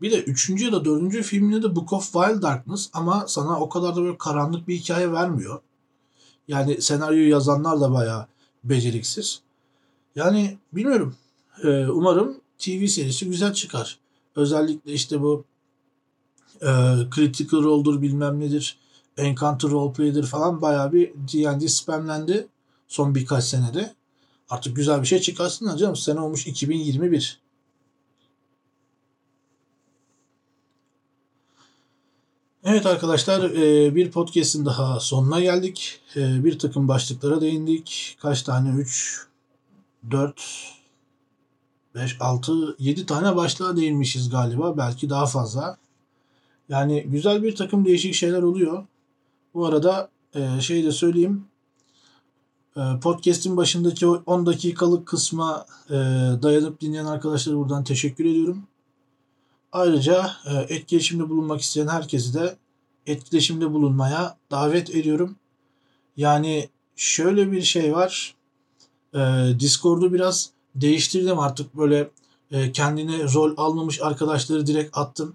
Bir 0.00 0.10
de 0.10 0.22
üçüncü 0.22 0.64
ya 0.64 0.72
da 0.72 0.84
dördüncü 0.84 1.22
filminde 1.22 1.62
de 1.62 1.76
Book 1.76 1.92
of 1.92 2.12
Wild 2.12 2.42
Darkness 2.42 2.90
ama 2.92 3.24
sana 3.28 3.60
o 3.60 3.68
kadar 3.68 3.96
da 3.96 4.02
böyle 4.02 4.18
karanlık 4.18 4.68
bir 4.68 4.76
hikaye 4.76 5.12
vermiyor. 5.12 5.60
Yani 6.48 6.82
senaryoyu 6.82 7.28
yazanlar 7.28 7.80
da 7.80 7.92
bayağı 7.92 8.26
beceriksiz. 8.64 9.40
Yani 10.16 10.58
bilmiyorum. 10.72 11.16
Ee, 11.64 11.86
umarım 11.86 12.40
TV 12.58 12.86
serisi 12.86 13.26
güzel 13.30 13.52
çıkar. 13.52 13.98
Özellikle 14.36 14.92
işte 14.92 15.22
bu 15.22 15.44
e, 16.62 16.68
Critical 17.14 17.62
Role'dur 17.62 18.02
bilmem 18.02 18.40
nedir. 18.40 18.78
Encounter 19.16 19.70
Roleplay'dir 19.70 20.26
falan 20.26 20.62
bayağı 20.62 20.92
bir 20.92 21.12
D&D 21.14 21.68
spamlendi 21.68 22.48
son 22.88 23.14
birkaç 23.14 23.44
senede. 23.44 23.94
Artık 24.50 24.76
güzel 24.76 25.02
bir 25.02 25.06
şey 25.06 25.18
çıkarsın 25.18 25.76
canım. 25.76 25.96
Sene 25.96 26.20
olmuş 26.20 26.46
2021. 26.46 27.40
Evet 32.70 32.86
arkadaşlar 32.86 33.50
e, 33.50 33.94
bir 33.94 34.10
podcast'in 34.10 34.66
daha 34.66 35.00
sonuna 35.00 35.40
geldik. 35.40 36.00
E, 36.16 36.44
bir 36.44 36.58
takım 36.58 36.88
başlıklara 36.88 37.40
değindik. 37.40 38.16
Kaç 38.20 38.42
tane? 38.42 38.80
3, 38.80 39.26
4, 40.10 40.42
5, 41.94 42.16
6, 42.20 42.76
7 42.78 43.06
tane 43.06 43.36
başlığa 43.36 43.76
değinmişiz 43.76 44.30
galiba. 44.30 44.76
Belki 44.78 45.10
daha 45.10 45.26
fazla. 45.26 45.76
Yani 46.68 47.02
güzel 47.02 47.42
bir 47.42 47.56
takım 47.56 47.84
değişik 47.84 48.14
şeyler 48.14 48.42
oluyor. 48.42 48.86
Bu 49.54 49.66
arada 49.66 50.08
e, 50.34 50.60
şey 50.60 50.84
de 50.84 50.92
söyleyeyim. 50.92 51.44
Podcast'in 53.02 53.56
başındaki 53.56 54.06
10 54.06 54.46
dakikalık 54.46 55.06
kısma 55.06 55.66
dayanıp 56.42 56.80
dinleyen 56.80 57.04
arkadaşlara 57.04 57.56
buradan 57.56 57.84
teşekkür 57.84 58.24
ediyorum. 58.24 58.66
Ayrıca 59.72 60.30
e, 60.46 60.74
etkileşimde 60.74 61.28
bulunmak 61.28 61.60
isteyen 61.60 61.88
herkesi 61.88 62.34
de 62.34 62.56
etkileşimde 63.06 63.72
bulunmaya 63.72 64.36
davet 64.50 64.90
ediyorum. 64.90 65.36
Yani 66.16 66.68
şöyle 66.96 67.52
bir 67.52 67.62
şey 67.62 67.94
var. 67.94 68.34
E, 69.14 69.18
Discord'u 69.60 70.12
biraz 70.12 70.50
değiştirdim 70.74 71.38
artık 71.38 71.76
böyle 71.76 72.10
e, 72.50 72.72
kendine 72.72 73.24
rol 73.34 73.54
almamış 73.56 74.02
arkadaşları 74.02 74.66
direkt 74.66 74.98
attım. 74.98 75.34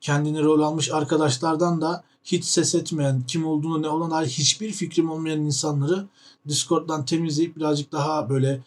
Kendine 0.00 0.42
rol 0.42 0.60
almış 0.60 0.90
arkadaşlardan 0.90 1.80
da 1.80 2.04
hiç 2.24 2.44
ses 2.44 2.74
etmeyen, 2.74 3.22
kim 3.26 3.46
olduğunu 3.46 3.82
ne 3.82 3.88
olan 3.88 4.10
dair 4.10 4.26
hiçbir 4.26 4.72
fikrim 4.72 5.10
olmayan 5.10 5.40
insanları 5.40 6.06
Discord'dan 6.48 7.04
temizleyip 7.04 7.56
birazcık 7.56 7.92
daha 7.92 8.28
böyle 8.28 8.60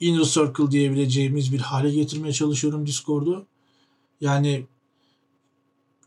inner 0.00 0.24
circle 0.24 0.70
diyebileceğimiz 0.70 1.52
bir 1.52 1.60
hale 1.60 1.90
getirmeye 1.90 2.32
çalışıyorum 2.32 2.86
Discord'u. 2.86 3.46
Yani 4.20 4.66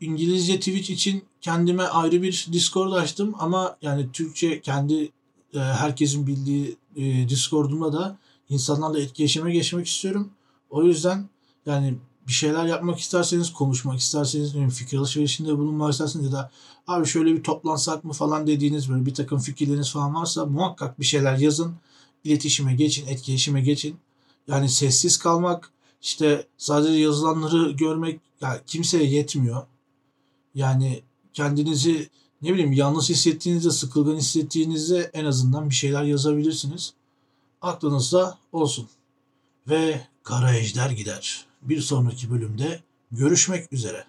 İngilizce 0.00 0.58
Twitch 0.58 0.90
için 0.90 1.24
kendime 1.40 1.82
ayrı 1.82 2.22
bir 2.22 2.46
Discord 2.52 2.92
açtım 2.92 3.34
ama 3.38 3.76
yani 3.82 4.12
Türkçe 4.12 4.60
kendi 4.60 5.12
e, 5.54 5.58
herkesin 5.58 6.26
bildiği 6.26 6.76
e, 6.96 7.28
Discord'umda 7.28 7.92
da 7.92 8.18
insanlarla 8.48 9.00
etkileşime 9.00 9.52
geçmek 9.52 9.86
istiyorum. 9.86 10.30
O 10.70 10.84
yüzden 10.84 11.28
yani 11.66 11.94
bir 12.26 12.32
şeyler 12.32 12.64
yapmak 12.64 12.98
isterseniz, 12.98 13.52
konuşmak 13.52 13.98
isterseniz, 13.98 14.74
fikir 14.74 14.98
alışverişinde 14.98 15.58
bulunmak 15.58 15.92
isterseniz 15.92 16.26
ya 16.26 16.32
da 16.32 16.50
abi 16.86 17.06
şöyle 17.06 17.34
bir 17.34 17.42
toplansak 17.42 18.04
mı 18.04 18.12
falan 18.12 18.46
dediğiniz 18.46 18.90
böyle 18.90 19.06
bir 19.06 19.14
takım 19.14 19.38
fikirleriniz 19.38 19.92
falan 19.92 20.14
varsa 20.14 20.46
muhakkak 20.46 21.00
bir 21.00 21.04
şeyler 21.04 21.38
yazın 21.38 21.74
iletişime 22.24 22.74
geçin, 22.74 23.06
etkileşime 23.06 23.60
geçin. 23.60 23.96
Yani 24.48 24.68
sessiz 24.68 25.18
kalmak, 25.18 25.70
işte 26.02 26.46
sadece 26.58 26.98
yazılanları 26.98 27.70
görmek 27.70 28.20
yani 28.40 28.60
kimseye 28.66 29.04
yetmiyor. 29.04 29.62
Yani 30.54 31.02
kendinizi 31.34 32.08
ne 32.42 32.52
bileyim 32.52 32.72
yalnız 32.72 33.10
hissettiğinizde, 33.10 33.70
sıkılgan 33.70 34.16
hissettiğinizde 34.16 35.10
en 35.14 35.24
azından 35.24 35.70
bir 35.70 35.74
şeyler 35.74 36.02
yazabilirsiniz. 36.02 36.94
Aklınızda 37.62 38.38
olsun. 38.52 38.88
Ve 39.68 40.06
Kara 40.22 40.56
Ejder 40.56 40.90
gider. 40.90 41.46
Bir 41.62 41.80
sonraki 41.80 42.30
bölümde 42.30 42.80
görüşmek 43.12 43.72
üzere. 43.72 44.04